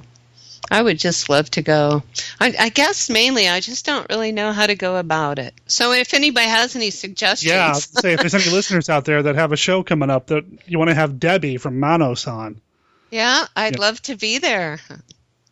I 0.70 0.82
would 0.82 0.98
just 0.98 1.28
love 1.28 1.50
to 1.52 1.62
go. 1.62 2.02
I, 2.38 2.54
I 2.58 2.68
guess 2.68 3.08
mainly 3.10 3.48
I 3.48 3.60
just 3.60 3.84
don't 3.86 4.08
really 4.10 4.32
know 4.32 4.52
how 4.52 4.66
to 4.66 4.74
go 4.76 4.96
about 4.96 5.38
it. 5.38 5.54
So 5.66 5.92
if 5.92 6.14
anybody 6.14 6.46
has 6.46 6.76
any 6.76 6.90
suggestions, 6.90 7.50
Yeah, 7.50 7.72
say 7.72 8.12
if 8.12 8.20
there's 8.20 8.34
any 8.34 8.44
listeners 8.54 8.88
out 8.88 9.04
there 9.06 9.22
that 9.24 9.34
have 9.34 9.52
a 9.52 9.56
show 9.56 9.82
coming 9.82 10.10
up 10.10 10.26
that 10.28 10.44
you 10.66 10.78
want 10.78 10.88
to 10.90 10.94
have 10.94 11.18
Debbie 11.18 11.56
from 11.56 11.80
Manos 11.80 12.26
on, 12.26 12.60
yeah, 13.10 13.46
I'd 13.56 13.74
Yeah. 13.74 13.80
love 13.80 14.02
to 14.02 14.16
be 14.16 14.38
there. 14.38 14.78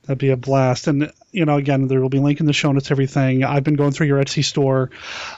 That'd 0.06 0.18
be 0.18 0.30
a 0.30 0.36
blast. 0.36 0.86
And 0.86 1.12
you 1.32 1.44
know, 1.44 1.56
again, 1.56 1.88
there 1.88 2.00
will 2.00 2.08
be 2.08 2.18
a 2.18 2.22
link 2.22 2.40
in 2.40 2.46
the 2.46 2.52
show 2.52 2.72
notes. 2.72 2.90
Everything. 2.90 3.44
I've 3.44 3.64
been 3.64 3.74
going 3.76 3.92
through 3.92 4.06
your 4.06 4.22
Etsy 4.22 4.44
store. 4.44 4.90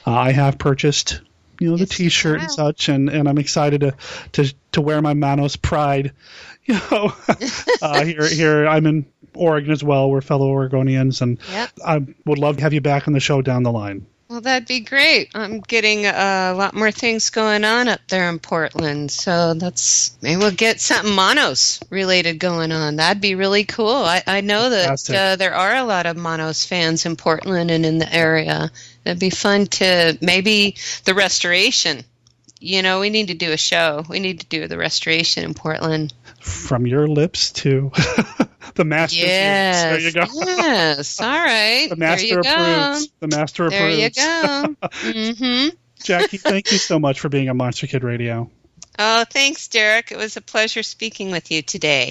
Uh, 0.07 0.12
I 0.12 0.33
have 0.33 0.59
purchased, 0.59 1.20
you 1.59 1.70
know, 1.70 1.76
the 1.76 1.81
you 1.83 1.87
T-shirt 1.87 2.40
and 2.40 2.50
such, 2.50 2.88
and 2.88 3.09
and 3.09 3.28
I'm 3.28 3.38
excited 3.38 3.81
to 3.81 3.94
to 4.33 4.54
to 4.72 4.81
wear 4.81 5.00
my 5.02 5.14
Manos 5.14 5.57
pride. 5.57 6.12
You 6.68 6.74
know, 6.90 7.14
uh, 7.81 8.04
here 8.04 8.28
here 8.28 8.66
I'm 8.68 8.85
in 8.85 9.07
Oregon 9.35 9.72
as 9.72 9.83
well. 9.83 10.11
We're 10.11 10.20
fellow 10.20 10.48
Oregonians, 10.52 11.22
and 11.22 11.38
Yep. 11.50 11.70
I 11.83 12.07
would 12.26 12.37
love 12.37 12.59
to 12.59 12.62
have 12.62 12.74
you 12.74 12.83
back 12.83 13.09
on 13.09 13.14
the 13.14 13.20
show 13.20 13.40
down 13.40 13.62
the 13.62 13.72
line. 13.72 14.04
Well, 14.29 14.43
that'd 14.43 14.69
be 14.69 14.81
great. 14.81 15.31
I'm 15.35 15.61
getting 15.61 16.05
a 16.05 16.53
lot 16.55 16.75
more 16.75 16.91
things 16.91 17.31
going 17.31 17.64
on 17.64 17.88
up 17.88 18.01
there 18.09 18.29
in 18.29 18.38
Portland, 18.38 19.11
so 19.11 19.55
that's 19.55 20.19
maybe 20.21 20.37
we'll 20.37 20.51
get 20.51 20.83
something 20.83 21.14
Manos 21.14 21.81
related 21.88 22.38
going 22.38 22.71
on. 22.71 22.97
That'd 22.97 23.23
be 23.23 23.37
really 23.37 23.64
cool. 23.64 23.88
I, 23.88 24.23
I 24.27 24.43
know 24.43 24.69
that 24.69 25.11
uh, 25.11 25.37
there 25.37 25.55
are 25.55 25.77
a 25.77 25.85
lot 25.85 26.05
of 26.05 26.19
Manos 26.19 26.67
fans 26.67 27.07
in 27.07 27.17
Portland 27.17 27.71
and 27.71 27.87
in 27.87 27.97
the 27.97 28.14
area. 28.14 28.71
It'd 29.03 29.19
be 29.19 29.31
fun 29.31 29.64
to 29.67 30.19
maybe 30.21 30.77
the 31.05 31.14
restoration. 31.14 32.05
You 32.61 32.83
know, 32.83 33.01
we 33.01 33.11
need 33.11 33.29
to 33.29 33.35
do 33.35 33.53
a 33.53 33.57
show. 33.57 34.05
We 34.09 34.18
need 34.21 34.40
to 34.40 34.47
do 34.47 34.66
the 34.66 34.77
restoration 34.79 35.44
in 35.44 35.55
Portland. 35.55 36.12
From 36.40 36.87
your 36.87 37.07
lips 37.07 37.53
to 37.53 37.92
the 38.75 38.85
master. 38.85 39.18
Yes. 39.18 39.83
There 39.83 40.01
you 40.01 40.12
go. 40.12 40.25
Yes. 40.35 41.21
All 41.21 41.29
right. 41.29 41.88
The 41.88 41.97
there 41.97 42.09
master 42.09 42.27
you 42.27 42.42
go. 42.42 42.51
approves. 42.51 43.09
The 43.21 43.29
master 43.29 43.71
There 43.71 43.90
you 43.90 44.07
approves. 44.07 44.16
go. 44.16 44.88
mm-hmm. 45.09 45.68
Jackie, 46.03 46.37
thank 46.38 46.73
you 46.73 46.79
so 46.79 46.99
much 46.99 47.21
for 47.21 47.29
being 47.29 47.49
on 47.49 47.57
Monster 47.57 47.87
Kid 47.87 48.03
Radio. 48.05 48.51
Oh, 48.99 49.25
thanks, 49.31 49.68
Derek. 49.68 50.11
It 50.11 50.18
was 50.18 50.37
a 50.37 50.40
pleasure 50.40 50.83
speaking 50.83 51.31
with 51.31 51.51
you 51.53 51.62
today. 51.62 52.11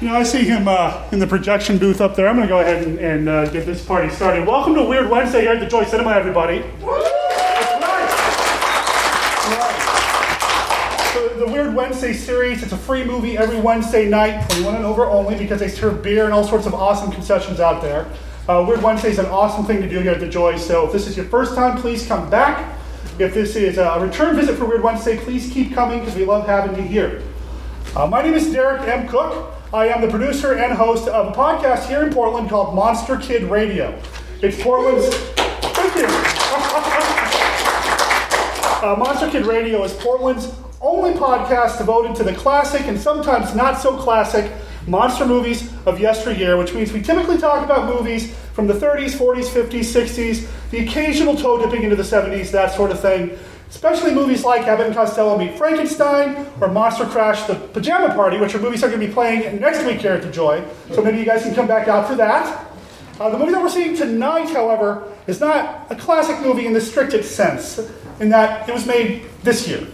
You 0.00 0.06
know, 0.06 0.14
I 0.14 0.22
see 0.22 0.44
him 0.44 0.68
uh, 0.68 1.08
in 1.10 1.18
the 1.18 1.26
projection 1.26 1.76
booth 1.76 2.00
up 2.00 2.14
there. 2.14 2.28
I'm 2.28 2.36
going 2.36 2.46
to 2.46 2.54
go 2.54 2.60
ahead 2.60 2.86
and, 2.86 3.00
and 3.00 3.28
uh, 3.28 3.48
get 3.48 3.66
this 3.66 3.84
party 3.84 4.08
started. 4.08 4.46
Welcome 4.46 4.76
to 4.76 4.84
Weird 4.84 5.10
Wednesday 5.10 5.40
here 5.40 5.54
at 5.54 5.58
the 5.58 5.66
Joy 5.66 5.82
Cinema, 5.82 6.12
everybody. 6.12 6.60
Right. 6.60 7.14
Right. 9.50 11.10
So 11.12 11.28
the 11.40 11.48
Weird 11.48 11.74
Wednesday 11.74 12.12
series, 12.12 12.62
it's 12.62 12.70
a 12.70 12.76
free 12.76 13.02
movie 13.02 13.36
every 13.36 13.60
Wednesday 13.60 14.08
night, 14.08 14.48
21 14.50 14.76
and 14.76 14.84
over 14.84 15.04
only, 15.04 15.36
because 15.36 15.58
they 15.58 15.66
serve 15.66 16.00
beer 16.00 16.26
and 16.26 16.32
all 16.32 16.44
sorts 16.44 16.66
of 16.66 16.74
awesome 16.74 17.10
concessions 17.10 17.58
out 17.58 17.82
there. 17.82 18.06
Uh, 18.48 18.64
Weird 18.68 18.84
Wednesday 18.84 19.10
is 19.10 19.18
an 19.18 19.26
awesome 19.26 19.64
thing 19.64 19.82
to 19.82 19.88
do 19.88 19.98
here 19.98 20.12
at 20.12 20.20
the 20.20 20.28
Joy, 20.28 20.58
so 20.58 20.86
if 20.86 20.92
this 20.92 21.08
is 21.08 21.16
your 21.16 21.26
first 21.26 21.56
time, 21.56 21.76
please 21.76 22.06
come 22.06 22.30
back. 22.30 22.78
If 23.18 23.34
this 23.34 23.56
is 23.56 23.78
a 23.78 23.98
return 23.98 24.36
visit 24.36 24.58
for 24.58 24.66
Weird 24.66 24.84
Wednesday, 24.84 25.18
please 25.18 25.50
keep 25.52 25.74
coming 25.74 25.98
because 25.98 26.14
we 26.14 26.24
love 26.24 26.46
having 26.46 26.76
you 26.76 26.88
here. 26.88 27.20
Uh, 27.96 28.06
my 28.06 28.22
name 28.22 28.34
is 28.34 28.52
Derek 28.52 28.86
M. 28.86 29.08
Koch. 29.08 29.57
I 29.72 29.88
am 29.88 30.00
the 30.00 30.08
producer 30.08 30.54
and 30.54 30.72
host 30.72 31.08
of 31.08 31.26
a 31.26 31.32
podcast 31.32 31.88
here 31.88 32.02
in 32.02 32.10
Portland 32.10 32.48
called 32.48 32.74
Monster 32.74 33.18
Kid 33.18 33.42
Radio. 33.42 34.00
It's 34.40 34.62
Portland's. 34.62 35.14
Thank 35.14 35.94
you. 35.94 36.06
uh, 38.88 38.96
Monster 38.98 39.30
Kid 39.30 39.44
Radio 39.44 39.84
is 39.84 39.92
Portland's 39.92 40.54
only 40.80 41.12
podcast 41.12 41.76
devoted 41.76 42.16
to 42.16 42.24
the 42.24 42.32
classic 42.32 42.80
and 42.86 42.98
sometimes 42.98 43.54
not 43.54 43.78
so 43.78 43.94
classic 43.98 44.50
monster 44.86 45.26
movies 45.26 45.70
of 45.84 46.00
yesteryear, 46.00 46.56
which 46.56 46.72
means 46.72 46.90
we 46.94 47.02
typically 47.02 47.36
talk 47.36 47.62
about 47.62 47.94
movies 47.94 48.34
from 48.54 48.66
the 48.66 48.72
30s, 48.72 49.10
40s, 49.10 49.50
50s, 49.50 49.80
60s, 49.80 50.70
the 50.70 50.78
occasional 50.78 51.36
toe 51.36 51.62
dipping 51.62 51.82
into 51.82 51.94
the 51.94 52.02
70s, 52.02 52.50
that 52.52 52.72
sort 52.72 52.90
of 52.90 53.00
thing. 53.00 53.36
Especially 53.70 54.14
movies 54.14 54.44
like 54.44 54.66
Abbott 54.66 54.86
and 54.86 54.94
Costello 54.94 55.36
Meet 55.36 55.58
Frankenstein 55.58 56.46
or 56.60 56.68
Monster 56.68 57.04
Crash 57.04 57.44
The 57.44 57.54
Pajama 57.54 58.14
Party, 58.14 58.38
which 58.38 58.54
are 58.54 58.58
movies 58.60 58.82
I'm 58.82 58.90
going 58.90 59.00
to 59.00 59.06
be 59.06 59.12
playing 59.12 59.60
next 59.60 59.84
week 59.84 59.98
here 59.98 60.12
at 60.12 60.22
The 60.22 60.30
Joy. 60.30 60.64
So 60.92 61.02
maybe 61.02 61.18
you 61.18 61.26
guys 61.26 61.42
can 61.42 61.54
come 61.54 61.66
back 61.66 61.86
out 61.86 62.08
for 62.08 62.14
that. 62.16 62.66
Uh, 63.20 63.30
the 63.30 63.38
movie 63.38 63.52
that 63.52 63.62
we're 63.62 63.68
seeing 63.68 63.96
tonight, 63.96 64.48
however, 64.50 65.12
is 65.26 65.40
not 65.40 65.90
a 65.90 65.96
classic 65.96 66.40
movie 66.40 66.66
in 66.66 66.72
the 66.72 66.80
strictest 66.80 67.36
sense, 67.36 67.78
in 68.20 68.30
that 68.30 68.68
it 68.68 68.72
was 68.72 68.86
made 68.86 69.24
this 69.42 69.68
year. 69.68 69.86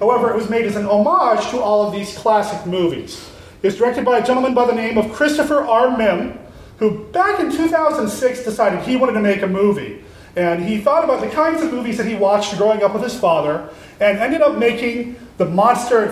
However, 0.00 0.30
it 0.30 0.36
was 0.36 0.48
made 0.48 0.64
as 0.64 0.76
an 0.76 0.86
homage 0.86 1.46
to 1.50 1.60
all 1.60 1.86
of 1.86 1.92
these 1.92 2.16
classic 2.16 2.66
movies. 2.66 3.30
It 3.62 3.66
was 3.66 3.76
directed 3.76 4.04
by 4.04 4.18
a 4.18 4.26
gentleman 4.26 4.54
by 4.54 4.66
the 4.66 4.74
name 4.74 4.96
of 4.96 5.12
Christopher 5.12 5.60
R. 5.60 5.88
Mihm, 5.88 6.38
who 6.78 7.04
back 7.12 7.38
in 7.38 7.52
2006 7.52 8.44
decided 8.44 8.80
he 8.80 8.96
wanted 8.96 9.12
to 9.12 9.20
make 9.20 9.42
a 9.42 9.46
movie. 9.46 10.02
And 10.36 10.64
he 10.64 10.78
thought 10.78 11.04
about 11.04 11.20
the 11.20 11.28
kinds 11.28 11.62
of 11.62 11.72
movies 11.72 11.96
that 11.96 12.06
he 12.06 12.14
watched 12.14 12.56
growing 12.56 12.82
up 12.82 12.94
with 12.94 13.02
his 13.02 13.18
father, 13.18 13.68
and 13.98 14.18
ended 14.18 14.42
up 14.42 14.56
making 14.56 15.16
the 15.38 15.46
monster. 15.46 16.04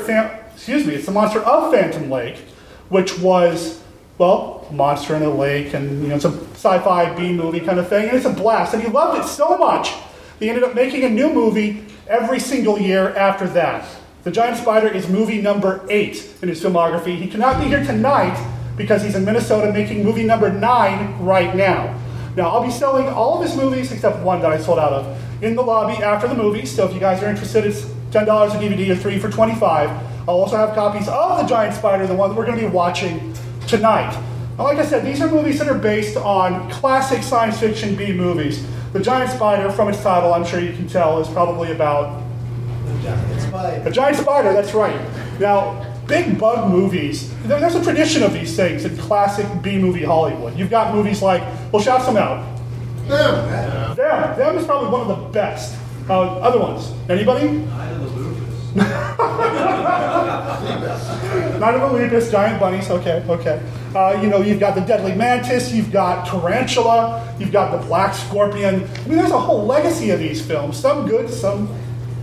Excuse 0.54 0.86
me, 0.86 0.94
it's 0.94 1.06
the 1.06 1.12
monster 1.12 1.40
of 1.40 1.72
Phantom 1.72 2.10
Lake, 2.10 2.36
which 2.88 3.18
was 3.18 3.82
well, 4.18 4.66
monster 4.72 5.14
in 5.14 5.22
a 5.22 5.30
lake, 5.30 5.74
and 5.74 6.02
you 6.02 6.08
know, 6.08 6.16
it's 6.16 6.24
a 6.24 6.32
sci-fi 6.54 7.14
B 7.14 7.32
movie 7.32 7.60
kind 7.60 7.78
of 7.78 7.88
thing, 7.88 8.08
and 8.08 8.16
it's 8.16 8.26
a 8.26 8.32
blast. 8.32 8.74
And 8.74 8.82
he 8.82 8.88
loved 8.88 9.20
it 9.20 9.28
so 9.28 9.56
much, 9.56 9.94
he 10.40 10.48
ended 10.48 10.64
up 10.64 10.74
making 10.74 11.04
a 11.04 11.08
new 11.08 11.32
movie 11.32 11.84
every 12.08 12.40
single 12.40 12.78
year 12.78 13.14
after 13.16 13.46
that. 13.48 13.88
The 14.24 14.32
Giant 14.32 14.58
Spider 14.58 14.88
is 14.88 15.08
movie 15.08 15.40
number 15.40 15.86
eight 15.88 16.28
in 16.42 16.48
his 16.48 16.62
filmography. 16.62 17.16
He 17.16 17.28
cannot 17.28 17.60
be 17.62 17.68
here 17.68 17.84
tonight 17.84 18.36
because 18.76 19.02
he's 19.02 19.14
in 19.14 19.24
Minnesota 19.24 19.72
making 19.72 20.04
movie 20.04 20.24
number 20.24 20.52
nine 20.52 21.18
right 21.20 21.54
now. 21.54 21.96
Now, 22.38 22.50
I'll 22.50 22.62
be 22.62 22.70
selling 22.70 23.08
all 23.08 23.42
of 23.42 23.42
his 23.42 23.56
movies 23.56 23.90
except 23.90 24.20
one 24.20 24.40
that 24.42 24.52
I 24.52 24.58
sold 24.58 24.78
out 24.78 24.92
of 24.92 25.42
in 25.42 25.56
the 25.56 25.62
lobby 25.62 26.00
after 26.00 26.28
the 26.28 26.36
movie. 26.36 26.66
So 26.66 26.86
if 26.86 26.94
you 26.94 27.00
guys 27.00 27.20
are 27.20 27.28
interested, 27.28 27.66
it's 27.66 27.80
$10 28.12 28.22
a 28.22 28.58
DVD 28.58 28.90
or 28.90 28.96
three 28.96 29.18
for 29.18 29.28
25 29.28 29.90
I'll 30.28 30.36
also 30.36 30.56
have 30.56 30.74
copies 30.74 31.08
of 31.08 31.38
The 31.38 31.46
Giant 31.48 31.74
Spider, 31.74 32.06
the 32.06 32.14
one 32.14 32.30
that 32.30 32.36
we're 32.36 32.46
going 32.46 32.60
to 32.60 32.64
be 32.64 32.70
watching 32.70 33.34
tonight. 33.66 34.12
Now, 34.56 34.64
like 34.64 34.78
I 34.78 34.84
said, 34.84 35.04
these 35.04 35.20
are 35.20 35.28
movies 35.28 35.58
that 35.58 35.68
are 35.68 35.78
based 35.78 36.16
on 36.16 36.70
classic 36.70 37.22
science 37.22 37.58
fiction 37.58 37.96
B 37.96 38.12
movies. 38.12 38.64
The 38.92 39.00
Giant 39.00 39.32
Spider, 39.32 39.70
from 39.72 39.88
its 39.88 40.00
title, 40.02 40.32
I'm 40.32 40.44
sure 40.44 40.60
you 40.60 40.74
can 40.74 40.86
tell, 40.86 41.18
is 41.18 41.28
probably 41.28 41.72
about 41.72 42.22
The 42.84 43.02
giant 43.02 43.40
spider. 43.40 43.88
a 43.88 43.90
giant 43.90 44.16
spider, 44.18 44.52
that's 44.52 44.74
right. 44.74 45.00
Now, 45.40 45.87
big 46.08 46.38
bug 46.38 46.68
movies, 46.70 47.30
there- 47.44 47.60
there's 47.60 47.76
a 47.76 47.82
tradition 47.84 48.22
of 48.24 48.32
these 48.32 48.56
things 48.56 48.84
in 48.84 48.96
classic 48.96 49.46
B 49.62 49.78
movie 49.78 50.04
Hollywood. 50.04 50.56
You've 50.58 50.70
got 50.70 50.92
movies 50.94 51.22
like, 51.22 51.42
we'll 51.70 51.82
shout 51.82 52.02
some 52.02 52.16
out. 52.16 52.42
Them, 53.06 53.48
that. 53.48 53.96
Them, 53.96 54.38
them 54.38 54.58
is 54.58 54.64
probably 54.64 54.88
one 54.90 55.02
of 55.02 55.08
the 55.08 55.14
best. 55.30 55.74
Uh, 56.08 56.38
other 56.38 56.58
ones, 56.58 56.90
anybody? 57.08 57.62
Night 61.58 61.74
of 61.74 61.92
the 61.92 61.98
Lepus, 61.98 62.30
giant 62.32 62.60
bunnies, 62.60 62.90
okay, 62.90 63.22
okay. 63.28 63.60
Uh, 63.94 64.18
you 64.22 64.28
know, 64.28 64.40
you've 64.40 64.60
got 64.60 64.74
the 64.74 64.80
deadly 64.82 65.14
mantis, 65.14 65.72
you've 65.72 65.90
got 65.90 66.26
tarantula, 66.26 67.34
you've 67.38 67.52
got 67.52 67.72
the 67.78 67.86
black 67.86 68.14
scorpion. 68.14 68.74
I 68.84 69.08
mean, 69.08 69.18
there's 69.18 69.30
a 69.30 69.38
whole 69.38 69.64
legacy 69.66 70.10
of 70.10 70.18
these 70.20 70.40
films. 70.44 70.76
Some 70.78 71.06
good, 71.08 71.28
some 71.30 71.68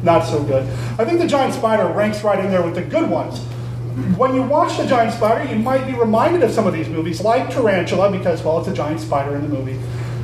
not 0.04 0.24
so 0.26 0.41
good. 0.43 0.63
I 1.00 1.06
think 1.06 1.19
the 1.19 1.28
giant 1.28 1.54
spider 1.54 1.88
ranks 1.88 2.24
right 2.24 2.39
in 2.43 2.52
there 2.52 2.62
with 2.62 2.76
the 2.76 2.84
good 2.84 3.10
ones. 3.10 3.41
When 4.17 4.36
you 4.36 4.43
watch 4.43 4.77
the 4.77 4.86
giant 4.86 5.13
spider, 5.13 5.49
you 5.49 5.58
might 5.58 5.88
be 5.88 5.93
reminded 5.93 6.43
of 6.43 6.51
some 6.51 6.67
of 6.67 6.73
these 6.73 6.89
movies, 6.89 7.21
like 7.21 7.49
Tarantula, 7.49 8.12
because 8.12 8.43
well, 8.43 8.60
it's 8.60 8.67
a 8.67 8.73
giant 8.73 8.99
spider 8.99 9.36
in 9.36 9.41
the 9.43 9.47
movie. 9.47 9.79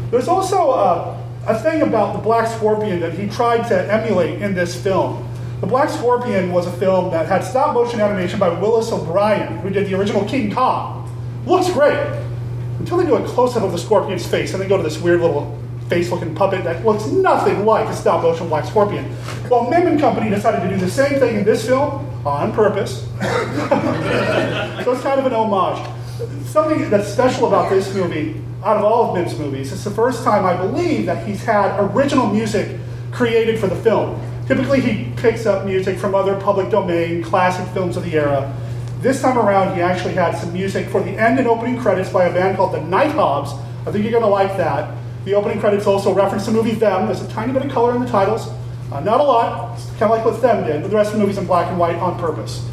There's 0.10 0.28
also 0.28 0.72
uh, 0.72 1.18
a 1.48 1.58
thing 1.58 1.82
about 1.82 2.14
the 2.14 2.20
black 2.20 2.48
scorpion 2.48 3.00
that 3.00 3.14
he 3.14 3.28
tried 3.30 3.68
to 3.70 3.94
emulate 3.94 4.42
in 4.42 4.54
this 4.54 4.76
film. 4.76 5.26
The 5.62 5.68
Black 5.68 5.92
Scorpion 5.92 6.52
was 6.52 6.66
a 6.66 6.72
film 6.72 7.12
that 7.12 7.28
had 7.28 7.44
stop 7.44 7.76
motion 7.76 8.02
animation 8.02 8.40
by 8.40 8.50
Willis 8.50 8.92
O'Brien, 8.92 9.60
who 9.60 9.70
did 9.70 9.88
the 9.88 9.94
original 9.94 10.26
King 10.26 10.52
Kong. 10.52 11.08
Looks 11.46 11.72
great 11.72 12.00
until 12.80 12.98
they 12.98 13.06
do 13.06 13.16
a 13.16 13.24
close 13.28 13.56
up 13.56 13.62
of 13.62 13.72
the 13.72 13.78
scorpion's 13.78 14.26
face 14.26 14.54
and 14.54 14.62
they 14.62 14.68
go 14.68 14.76
to 14.76 14.82
this 14.82 15.00
weird 15.00 15.22
little 15.22 15.56
face 15.88 16.10
looking 16.10 16.34
puppet 16.34 16.64
that 16.64 16.84
looks 16.84 17.06
nothing 17.06 17.64
like 17.64 17.88
a 17.88 17.94
stop 17.94 18.24
motion 18.24 18.50
Black 18.50 18.66
Scorpion. 18.66 19.06
Well, 19.50 19.66
Mihm 19.66 19.88
and 19.88 20.00
Company 20.00 20.32
decided 20.32 20.68
to 20.68 20.76
do 20.76 20.84
the 20.84 20.90
same 20.90 21.20
thing 21.20 21.38
in 21.38 21.46
this 21.46 21.66
film 21.66 22.11
on 22.26 22.52
purpose. 22.54 23.02
so 23.02 24.92
it's 24.92 25.02
kind 25.02 25.20
of 25.20 25.26
an 25.26 25.34
homage. 25.34 25.88
Something 26.46 26.90
that's 26.90 27.08
special 27.08 27.48
about 27.48 27.70
this 27.70 27.94
movie, 27.94 28.42
out 28.64 28.78
of 28.78 28.84
all 28.84 29.10
of 29.10 29.16
Mihm's 29.16 29.38
movies, 29.38 29.72
it's 29.74 29.84
the 29.84 29.92
first 29.92 30.24
time 30.24 30.46
I 30.46 30.56
believe 30.56 31.06
that 31.08 31.26
he's 31.28 31.44
had 31.44 31.80
original 31.80 32.28
music 32.28 32.80
created 33.12 33.60
for 33.60 33.68
the 33.68 33.76
film. 33.78 34.22
Typically, 34.48 34.82
he 34.82 35.12
picks 35.16 35.46
up 35.46 35.66
music 35.66 35.98
from 35.98 36.14
other 36.14 36.40
public 36.40 36.70
domain, 36.70 37.24
classic 37.24 37.66
films 37.74 37.98
of 37.98 38.04
the 38.04 38.14
era. 38.14 38.54
This 39.00 39.22
time 39.22 39.38
around, 39.38 39.76
he 39.76 39.82
actually 39.82 40.14
had 40.14 40.38
some 40.38 40.54
music 40.54 40.88
for 40.90 41.02
the 41.02 41.12
end 41.12 41.40
and 41.40 41.48
opening 41.48 41.80
credits 41.80 42.10
by 42.10 42.26
a 42.26 42.34
band 42.34 42.58
called 42.58 42.74
the 42.74 42.82
Nighthawks. 42.82 43.52
I 43.88 43.92
think 43.92 44.04
you're 44.04 44.12
going 44.12 44.24
to 44.24 44.30
like 44.30 44.56
that. 44.58 44.96
The 45.26 45.34
opening 45.34 45.60
credits 45.60 45.88
also 45.88 46.14
reference 46.14 46.46
the 46.46 46.52
movie 46.52 46.74
Them. 46.74 47.08
There's 47.08 47.22
a 47.22 47.28
tiny 47.30 47.54
bit 47.54 47.66
of 47.66 47.72
color 47.72 47.96
in 47.96 48.02
the 48.02 48.08
titles. 48.08 48.50
Uh, 48.92 49.00
not 49.00 49.22
a 49.22 49.24
lot, 49.24 49.78
it's 49.78 49.86
kind 49.92 50.04
of 50.04 50.10
like 50.12 50.26
what 50.26 50.42
Them 50.42 50.66
did, 50.66 50.82
but 50.82 50.92
the 50.92 50.98
rest 50.98 51.12
of 51.12 51.18
the 51.18 51.24
movie's 51.24 51.38
in 51.38 51.46
black 51.46 51.68
and 51.70 51.80
white 51.80 51.96
on 51.96 52.20
purpose. 52.20 52.68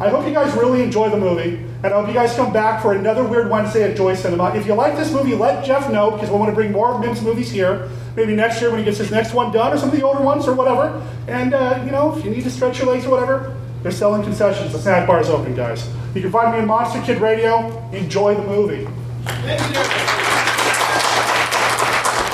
I 0.00 0.08
hope 0.10 0.26
you 0.26 0.34
guys 0.34 0.52
really 0.54 0.82
enjoy 0.82 1.08
the 1.08 1.16
movie, 1.16 1.56
and 1.82 1.86
I 1.86 1.90
hope 1.90 2.06
you 2.08 2.12
guys 2.12 2.34
come 2.34 2.52
back 2.52 2.82
for 2.82 2.92
another 2.92 3.24
Weird 3.24 3.48
Wednesday 3.48 3.88
at 3.88 3.96
Joy 3.96 4.14
Cinema. 4.14 4.54
If 4.54 4.66
you 4.66 4.74
like 4.74 4.96
this 4.96 5.10
movie, 5.12 5.34
let 5.34 5.64
Jeff 5.64 5.90
know, 5.90 6.10
because 6.10 6.28
we 6.30 6.36
want 6.36 6.50
to 6.50 6.54
bring 6.54 6.72
more 6.72 6.92
of 6.92 7.00
Mihm's 7.00 7.22
movies 7.22 7.50
here. 7.50 7.88
Maybe 8.14 8.34
next 8.36 8.60
year 8.60 8.70
when 8.70 8.80
he 8.80 8.84
gets 8.84 8.98
his 8.98 9.10
next 9.10 9.32
one 9.32 9.52
done, 9.52 9.72
or 9.72 9.78
some 9.78 9.88
of 9.88 9.94
the 9.96 10.02
older 10.02 10.22
ones, 10.22 10.46
or 10.46 10.54
whatever. 10.54 11.00
And, 11.28 11.54
uh, 11.54 11.80
you 11.84 11.92
know, 11.92 12.14
if 12.16 12.24
you 12.24 12.30
need 12.30 12.42
to 12.44 12.50
stretch 12.50 12.78
your 12.78 12.88
legs 12.88 13.06
or 13.06 13.10
whatever, 13.10 13.56
they're 13.82 13.92
selling 13.92 14.22
concessions. 14.22 14.72
The 14.72 14.78
snack 14.78 15.06
bar 15.06 15.20
is 15.20 15.30
open, 15.30 15.54
guys. 15.54 15.88
You 16.14 16.20
can 16.20 16.30
find 16.30 16.52
me 16.52 16.58
on 16.58 16.66
Monster 16.66 17.00
Kid 17.00 17.20
Radio. 17.22 17.88
Enjoy 17.92 18.34
the 18.34 18.42
movie. 18.42 18.86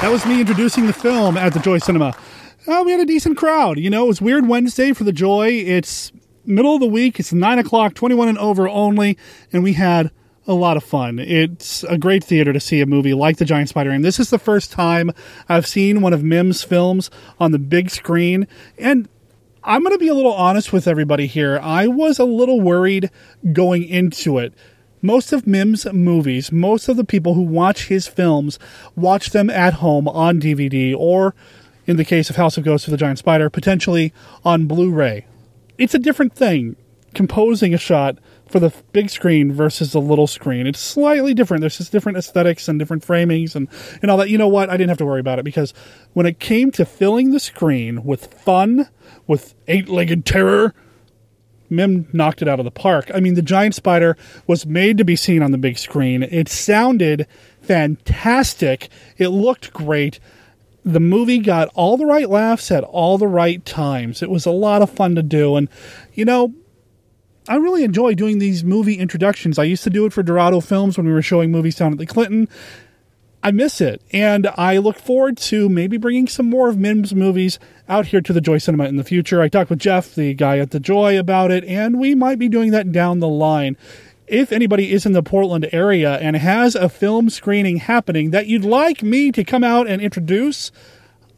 That 0.00 0.08
was 0.10 0.24
me 0.26 0.40
introducing 0.40 0.86
the 0.86 0.92
film 0.92 1.36
at 1.36 1.52
the 1.52 1.60
Joy 1.60 1.78
Cinema. 1.78 2.14
Oh, 2.66 2.84
we 2.84 2.92
had 2.92 3.00
a 3.00 3.06
decent 3.06 3.38
crowd. 3.38 3.78
You 3.78 3.88
know, 3.88 4.04
it 4.04 4.08
was 4.08 4.20
Weird 4.20 4.46
Wednesday 4.46 4.92
for 4.92 5.04
the 5.04 5.12
Joy. 5.12 5.48
It's 5.48 6.12
middle 6.44 6.74
of 6.74 6.80
the 6.80 6.86
week. 6.86 7.18
It's 7.18 7.32
9 7.32 7.58
o'clock, 7.58 7.94
21 7.94 8.28
and 8.28 8.38
over 8.38 8.68
only. 8.68 9.16
And 9.50 9.62
we 9.62 9.72
had 9.72 10.10
a 10.46 10.52
lot 10.52 10.76
of 10.76 10.84
fun. 10.84 11.18
It's 11.18 11.84
a 11.84 11.96
great 11.96 12.22
theater 12.22 12.52
to 12.52 12.60
see 12.60 12.82
a 12.82 12.86
movie 12.86 13.14
like 13.14 13.38
The 13.38 13.46
Giant 13.46 13.70
Spider. 13.70 13.90
And 13.90 14.04
this 14.04 14.20
is 14.20 14.28
the 14.28 14.38
first 14.38 14.72
time 14.72 15.10
I've 15.48 15.66
seen 15.66 16.02
one 16.02 16.12
of 16.12 16.22
Mihm's 16.22 16.62
films 16.62 17.10
on 17.38 17.52
the 17.52 17.58
big 17.58 17.88
screen. 17.88 18.46
And 18.76 19.08
I'm 19.64 19.82
going 19.82 19.94
to 19.94 19.98
be 19.98 20.08
a 20.08 20.14
little 20.14 20.34
honest 20.34 20.70
with 20.70 20.86
everybody 20.86 21.26
here. 21.26 21.58
I 21.62 21.86
was 21.86 22.18
a 22.18 22.24
little 22.24 22.60
worried 22.60 23.10
going 23.52 23.84
into 23.84 24.38
it. 24.38 24.52
Most 25.00 25.32
of 25.32 25.46
Mihm's 25.46 25.90
movies, 25.94 26.52
most 26.52 26.90
of 26.90 26.98
the 26.98 27.04
people 27.04 27.32
who 27.32 27.42
watch 27.42 27.86
his 27.86 28.06
films, 28.06 28.58
watch 28.96 29.30
them 29.30 29.48
at 29.48 29.74
home 29.74 30.06
on 30.08 30.38
DVD 30.40 30.94
or, 30.94 31.34
in 31.86 31.96
the 31.96 32.04
case 32.04 32.30
of 32.30 32.36
House 32.36 32.56
of 32.56 32.64
Ghosts 32.64 32.86
of 32.86 32.92
the 32.92 32.96
Giant 32.96 33.18
Spider, 33.18 33.50
potentially 33.50 34.12
on 34.44 34.66
Blu 34.66 34.90
ray. 34.90 35.26
It's 35.78 35.94
a 35.94 35.98
different 35.98 36.34
thing 36.34 36.76
composing 37.14 37.74
a 37.74 37.78
shot 37.78 38.18
for 38.46 38.60
the 38.60 38.72
big 38.92 39.10
screen 39.10 39.52
versus 39.52 39.92
the 39.92 40.00
little 40.00 40.26
screen. 40.26 40.66
It's 40.66 40.80
slightly 40.80 41.34
different. 41.34 41.60
There's 41.60 41.78
just 41.78 41.92
different 41.92 42.18
aesthetics 42.18 42.68
and 42.68 42.78
different 42.78 43.06
framings 43.06 43.54
and, 43.54 43.68
and 44.02 44.10
all 44.10 44.16
that. 44.18 44.28
You 44.28 44.38
know 44.38 44.48
what? 44.48 44.68
I 44.70 44.76
didn't 44.76 44.88
have 44.88 44.98
to 44.98 45.06
worry 45.06 45.20
about 45.20 45.38
it 45.38 45.44
because 45.44 45.72
when 46.12 46.26
it 46.26 46.40
came 46.40 46.70
to 46.72 46.84
filling 46.84 47.30
the 47.30 47.40
screen 47.40 48.04
with 48.04 48.32
fun, 48.34 48.88
with 49.26 49.54
eight 49.68 49.88
legged 49.88 50.26
terror, 50.26 50.74
Mihm 51.70 52.12
knocked 52.12 52.42
it 52.42 52.48
out 52.48 52.58
of 52.58 52.64
the 52.64 52.70
park. 52.72 53.10
I 53.14 53.20
mean, 53.20 53.34
the 53.34 53.42
giant 53.42 53.76
spider 53.76 54.16
was 54.46 54.66
made 54.66 54.98
to 54.98 55.04
be 55.04 55.14
seen 55.14 55.42
on 55.42 55.52
the 55.52 55.58
big 55.58 55.78
screen. 55.78 56.24
It 56.24 56.48
sounded 56.48 57.28
fantastic. 57.62 58.88
It 59.16 59.28
looked 59.28 59.72
great. 59.72 60.18
The 60.84 61.00
movie 61.00 61.38
got 61.38 61.68
all 61.74 61.96
the 61.96 62.06
right 62.06 62.28
laughs 62.28 62.70
at 62.70 62.84
all 62.84 63.18
the 63.18 63.26
right 63.26 63.64
times. 63.64 64.22
It 64.22 64.30
was 64.30 64.46
a 64.46 64.50
lot 64.50 64.82
of 64.82 64.90
fun 64.90 65.14
to 65.14 65.22
do. 65.22 65.56
And, 65.56 65.68
you 66.14 66.24
know, 66.24 66.54
I 67.48 67.56
really 67.56 67.84
enjoy 67.84 68.14
doing 68.14 68.38
these 68.38 68.64
movie 68.64 68.94
introductions. 68.94 69.58
I 69.58 69.64
used 69.64 69.84
to 69.84 69.90
do 69.90 70.06
it 70.06 70.12
for 70.12 70.22
Dorado 70.22 70.60
Films 70.60 70.96
when 70.96 71.06
we 71.06 71.12
were 71.12 71.22
showing 71.22 71.50
movies 71.50 71.76
down 71.76 71.92
at 71.92 71.98
the 71.98 72.06
Clinton. 72.06 72.48
I 73.42 73.50
miss 73.50 73.80
it, 73.80 74.02
and 74.12 74.48
I 74.58 74.76
look 74.76 74.98
forward 74.98 75.38
to 75.38 75.70
maybe 75.70 75.96
bringing 75.96 76.28
some 76.28 76.50
more 76.50 76.68
of 76.68 76.76
Mihm's 76.76 77.14
movies 77.14 77.58
out 77.88 78.06
here 78.06 78.20
to 78.20 78.34
the 78.34 78.40
Joy 78.40 78.58
Cinema 78.58 78.84
in 78.84 78.96
the 78.96 79.04
future. 79.04 79.40
I 79.40 79.48
talked 79.48 79.70
with 79.70 79.78
Jeff, 79.78 80.14
the 80.14 80.34
guy 80.34 80.58
at 80.58 80.72
the 80.72 80.80
Joy, 80.80 81.18
about 81.18 81.50
it, 81.50 81.64
and 81.64 81.98
we 81.98 82.14
might 82.14 82.38
be 82.38 82.50
doing 82.50 82.70
that 82.72 82.92
down 82.92 83.20
the 83.20 83.28
line. 83.28 83.78
If 84.30 84.52
anybody 84.52 84.92
is 84.92 85.06
in 85.06 85.12
the 85.12 85.24
Portland 85.24 85.68
area 85.72 86.16
and 86.18 86.36
has 86.36 86.76
a 86.76 86.88
film 86.88 87.30
screening 87.30 87.78
happening 87.78 88.30
that 88.30 88.46
you'd 88.46 88.64
like 88.64 89.02
me 89.02 89.32
to 89.32 89.42
come 89.42 89.64
out 89.64 89.88
and 89.88 90.00
introduce, 90.00 90.70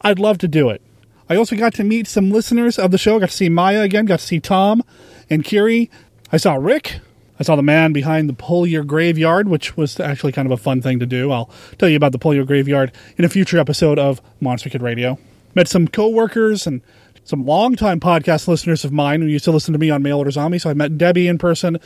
I'd 0.01 0.19
love 0.19 0.37
to 0.37 0.47
do 0.47 0.69
it. 0.69 0.79
I 1.27 1.35
also 1.35 1.55
got 1.55 1.73
to 1.73 1.83
meet 1.83 2.05
some 2.05 2.29
listeners 2.29 2.77
of 2.77 2.91
the 2.91 2.99
show. 2.99 3.19
Got 3.19 3.29
to 3.29 3.35
see 3.35 3.49
Maya 3.49 3.81
again. 3.81 4.05
Got 4.05 4.19
to 4.19 4.25
see 4.25 4.39
Tom 4.39 4.83
and 5.27 5.43
Kiri. 5.43 5.89
I 6.31 6.37
saw 6.37 6.53
Rick. 6.53 6.99
I 7.39 7.43
saw 7.43 7.55
the 7.55 7.63
man 7.63 7.93
behind 7.93 8.29
the 8.29 8.33
Polier 8.33 8.85
Graveyard, 8.85 9.47
which 9.47 9.75
was 9.75 9.99
actually 9.99 10.31
kind 10.31 10.45
of 10.45 10.51
a 10.51 10.57
fun 10.57 10.79
thing 10.79 10.99
to 10.99 11.07
do. 11.07 11.31
I'll 11.31 11.49
tell 11.79 11.89
you 11.89 11.97
about 11.97 12.11
the 12.11 12.19
Polier 12.19 12.45
Graveyard 12.45 12.91
in 13.17 13.25
a 13.25 13.29
future 13.29 13.57
episode 13.57 13.97
of 13.97 14.21
Monster 14.39 14.69
Kid 14.69 14.83
Radio. 14.83 15.17
Met 15.55 15.67
some 15.67 15.87
coworkers 15.87 16.67
and 16.67 16.81
some 17.23 17.45
longtime 17.45 17.99
podcast 17.99 18.47
listeners 18.47 18.83
of 18.83 18.91
mine 18.91 19.21
who 19.21 19.27
used 19.27 19.45
to 19.45 19.51
listen 19.51 19.73
to 19.73 19.79
me 19.79 19.89
on 19.89 20.03
Mail 20.03 20.17
Order 20.17 20.31
Zombie. 20.31 20.59
So 20.59 20.69
I 20.69 20.73
met 20.73 20.97
Debbie 20.97 21.27
in 21.27 21.37
person. 21.37 21.79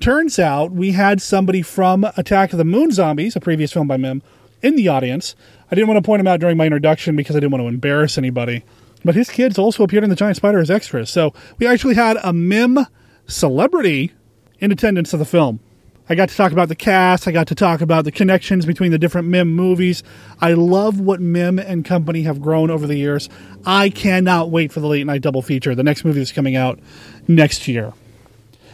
Turns 0.00 0.38
out 0.38 0.72
we 0.72 0.92
had 0.92 1.22
somebody 1.22 1.62
from 1.62 2.04
Attack 2.16 2.52
of 2.52 2.58
the 2.58 2.64
Moon 2.64 2.90
Zombies, 2.90 3.36
a 3.36 3.40
previous 3.40 3.72
film 3.72 3.88
by 3.88 3.96
Mihm, 3.96 4.20
in 4.60 4.76
the 4.76 4.88
audience. 4.88 5.34
I 5.70 5.74
didn't 5.74 5.88
want 5.88 5.98
to 5.98 6.06
point 6.06 6.20
him 6.20 6.26
out 6.26 6.40
during 6.40 6.56
my 6.56 6.66
introduction 6.66 7.16
because 7.16 7.34
I 7.34 7.40
didn't 7.40 7.52
want 7.52 7.62
to 7.62 7.68
embarrass 7.68 8.18
anybody. 8.18 8.64
But 9.04 9.14
his 9.14 9.30
kids 9.30 9.58
also 9.58 9.82
appeared 9.82 10.04
in 10.04 10.10
The 10.10 10.16
Giant 10.16 10.36
Spider 10.36 10.58
as 10.58 10.70
extras. 10.70 11.10
So 11.10 11.32
we 11.58 11.66
actually 11.66 11.94
had 11.94 12.18
a 12.18 12.32
Mihm 12.32 12.86
celebrity 13.26 14.12
in 14.60 14.70
attendance 14.70 15.12
of 15.12 15.18
the 15.18 15.24
film. 15.24 15.60
I 16.08 16.14
got 16.14 16.28
to 16.28 16.36
talk 16.36 16.52
about 16.52 16.68
the 16.68 16.74
cast. 16.74 17.28
I 17.28 17.32
got 17.32 17.46
to 17.48 17.54
talk 17.54 17.80
about 17.80 18.04
the 18.04 18.12
connections 18.12 18.66
between 18.66 18.90
the 18.90 18.98
different 18.98 19.28
Mihm 19.28 19.48
movies. 19.48 20.02
I 20.40 20.54
love 20.54 20.98
what 20.98 21.20
Mihm 21.20 21.64
and 21.64 21.84
company 21.84 22.22
have 22.22 22.40
grown 22.40 22.70
over 22.70 22.86
the 22.86 22.96
years. 22.96 23.28
I 23.64 23.88
cannot 23.88 24.50
wait 24.50 24.72
for 24.72 24.80
the 24.80 24.88
late 24.88 25.06
night 25.06 25.22
double 25.22 25.42
feature, 25.42 25.74
the 25.74 25.84
next 25.84 26.04
movie 26.04 26.18
that's 26.18 26.32
coming 26.32 26.56
out 26.56 26.80
next 27.28 27.68
year. 27.68 27.92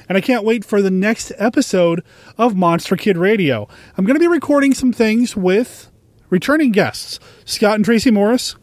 And 0.08 0.16
I 0.16 0.22
can't 0.22 0.42
wait 0.42 0.64
for 0.64 0.80
the 0.80 0.90
next 0.90 1.32
episode 1.36 2.02
of 2.38 2.56
Monster 2.56 2.96
Kid 2.96 3.18
Radio. 3.18 3.68
I'm 3.96 4.06
going 4.06 4.16
to 4.16 4.20
be 4.20 4.26
recording 4.26 4.72
some 4.72 4.92
things 4.92 5.36
with 5.36 5.90
returning 6.30 6.72
guests, 6.72 7.20
Scott 7.44 7.74
and 7.74 7.84
Tracy 7.84 8.10
Morris, 8.10 8.56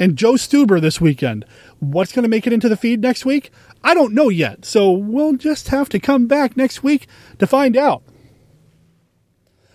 and 0.00 0.16
Joe 0.16 0.32
Stuber 0.32 0.80
this 0.80 1.00
weekend. 1.00 1.44
What's 1.78 2.12
going 2.12 2.24
to 2.24 2.28
make 2.28 2.46
it 2.46 2.52
into 2.52 2.68
the 2.68 2.76
feed 2.76 3.00
next 3.00 3.24
week? 3.24 3.52
I 3.82 3.94
don't 3.94 4.14
know 4.14 4.28
yet, 4.28 4.64
so 4.64 4.90
we'll 4.92 5.36
just 5.36 5.68
have 5.68 5.88
to 5.90 6.00
come 6.00 6.26
back 6.26 6.56
next 6.56 6.82
week 6.82 7.06
to 7.38 7.46
find 7.46 7.76
out. 7.76 8.02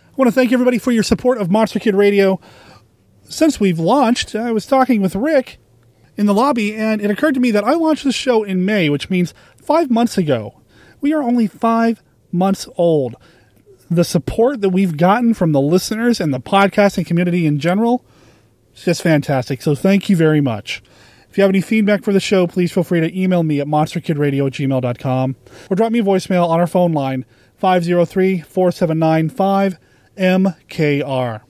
I 0.08 0.14
want 0.16 0.28
to 0.28 0.32
thank 0.32 0.52
everybody 0.52 0.78
for 0.78 0.92
your 0.92 1.04
support 1.04 1.40
of 1.40 1.52
Monster 1.52 1.80
Kid 1.80 1.96
Radio. 1.96 2.40
Since 3.28 3.60
we've 3.60 3.80
launched, 3.80 4.36
I 4.36 4.52
was 4.52 4.66
talking 4.66 5.02
with 5.02 5.16
Rick 5.16 5.58
in 6.16 6.26
the 6.28 6.34
lobby, 6.34 6.76
and 6.76 7.02
it 7.02 7.12
occurred 7.12 7.34
to 7.34 7.40
me 7.40 7.52
that 7.52 7.64
I 7.64 7.74
launched 7.74 8.04
the 8.04 8.12
show 8.12 8.44
in 8.44 8.64
May, 8.64 8.90
which 8.90 9.10
means 9.10 9.34
five 9.58 9.90
months 9.90 10.18
ago. 10.18 10.62
We 11.02 11.14
are 11.14 11.22
only 11.22 11.48
five 11.48 12.02
months 12.32 12.68
old. 12.78 13.16
The 13.90 14.04
support 14.04 14.62
that 14.62 14.70
we've 14.70 14.98
gotten 14.98 15.34
from 15.34 15.52
the 15.52 15.62
listeners 15.62 16.22
and 16.22 16.34
the 16.34 16.40
podcasting 16.40 17.06
community 17.06 17.46
in 17.46 17.60
general 17.60 18.06
is 18.76 18.86
just 18.86 19.02
fantastic. 19.02 19.62
So 19.62 19.76
thank 19.76 20.10
you 20.10 20.16
very 20.16 20.42
much. 20.42 20.82
If 21.36 21.40
you 21.40 21.42
have 21.42 21.52
any 21.52 21.60
feedback 21.60 22.06
for 22.06 22.14
the 22.14 22.22
show, 22.22 22.48
please 22.48 22.72
feel 22.72 22.86
free 22.86 23.02
to 23.02 23.22
email 23.22 23.44
me 23.44 23.60
at 23.60 23.68
monsterkidradio 23.68 24.48
at 24.48 24.54
gmail.com 24.54 25.36
or 25.70 25.76
drop 25.76 25.92
me 25.92 26.00
a 26.00 26.02
voicemail 26.02 26.48
on 26.48 26.62
our 26.62 26.66
phone 26.66 26.94
line 26.94 27.26
503 27.58 28.40
479 28.40 29.30
5MKR. 30.18 31.42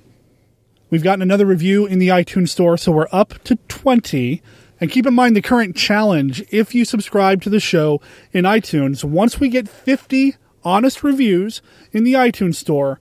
We've 0.90 1.04
gotten 1.04 1.22
another 1.22 1.46
review 1.46 1.86
in 1.86 2.00
the 2.00 2.08
iTunes 2.08 2.50
store, 2.50 2.78
so 2.78 2.92
we're 2.92 3.06
up 3.12 3.36
to 3.44 3.58
20. 3.68 4.42
And 4.82 4.90
keep 4.90 5.06
in 5.06 5.14
mind 5.14 5.36
the 5.36 5.42
current 5.44 5.76
challenge 5.76 6.44
if 6.50 6.74
you 6.74 6.84
subscribe 6.84 7.44
to 7.44 7.52
the 7.52 7.60
show 7.60 8.02
in 8.32 8.44
iTunes, 8.44 9.04
once 9.04 9.40
we 9.40 9.50
get 9.50 9.70
50 9.70 10.36
honest 10.64 11.04
reviews 11.04 11.62
in 11.92 12.04
the 12.04 12.14
iTunes 12.14 12.56
store, 12.56 13.00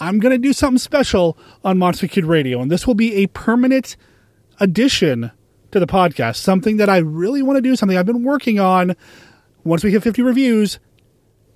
I'm 0.00 0.18
going 0.18 0.32
to 0.32 0.38
do 0.38 0.52
something 0.52 0.78
special 0.78 1.38
on 1.62 1.78
Monster 1.78 2.08
Kid 2.08 2.24
Radio. 2.24 2.60
And 2.60 2.72
this 2.72 2.88
will 2.88 2.96
be 2.96 3.14
a 3.22 3.28
permanent 3.28 3.96
addition 4.58 5.30
to 5.74 5.80
the 5.80 5.86
podcast, 5.86 6.36
something 6.36 6.76
that 6.76 6.88
I 6.88 6.98
really 6.98 7.42
want 7.42 7.56
to 7.56 7.60
do, 7.60 7.74
something 7.74 7.98
I've 7.98 8.06
been 8.06 8.22
working 8.22 8.60
on. 8.60 8.94
Once 9.64 9.82
we 9.82 9.90
hit 9.90 10.04
50 10.04 10.22
reviews, 10.22 10.78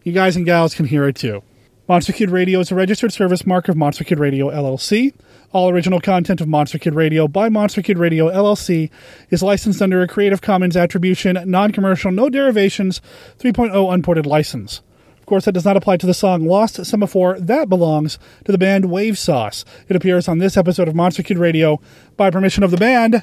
you 0.03 0.13
guys 0.13 0.35
and 0.35 0.45
gals 0.45 0.75
can 0.75 0.87
hear 0.87 1.07
it 1.07 1.15
too. 1.15 1.43
Monster 1.89 2.13
Kid 2.13 2.29
Radio 2.31 2.59
is 2.59 2.73
a 2.73 2.75
registered 2.75 3.13
service 3.13 3.47
mark 3.47 3.69
of 3.69 3.77
Monster 3.77 4.03
Kid 4.03 4.19
Radio 4.19 4.51
LLC. 4.51 5.15
All 5.53 5.71
original 5.71 6.01
content 6.01 6.41
of 6.41 6.49
Monster 6.49 6.79
Kid 6.79 6.95
Radio 6.95 7.29
by 7.29 7.49
Monster 7.49 7.81
Kid 7.81 7.97
Radio 7.97 8.29
LLC 8.29 8.91
is 9.31 9.43
licensed 9.43 9.81
under 9.81 10.03
a 10.03 10.09
Creative 10.09 10.43
Commons 10.43 10.77
Attribution, 10.77 11.39
Non 11.49 11.71
Commercial, 11.71 12.11
No 12.11 12.29
Derivations 12.29 13.01
3.0 13.39 13.95
Unported 13.95 14.27
license. 14.27 14.83
Of 15.21 15.27
course, 15.27 15.45
that 15.45 15.53
does 15.53 15.65
not 15.65 15.77
apply 15.77 15.99
to 15.99 16.07
the 16.07 16.13
song 16.13 16.45
Lost 16.45 16.85
Semaphore. 16.85 17.39
That 17.39 17.69
belongs 17.69 18.19
to 18.45 18.51
the 18.51 18.59
band 18.59 18.91
Wave 18.91 19.17
Sauce. 19.17 19.65
It 19.89 19.95
appears 19.95 20.27
on 20.27 20.39
this 20.39 20.57
episode 20.57 20.89
of 20.89 20.97
Monster 20.97 21.23
Kid 21.23 21.39
Radio 21.39 21.81
by 22.17 22.31
permission 22.31 22.65
of 22.65 22.73
the 22.73 22.77
band. 22.77 23.23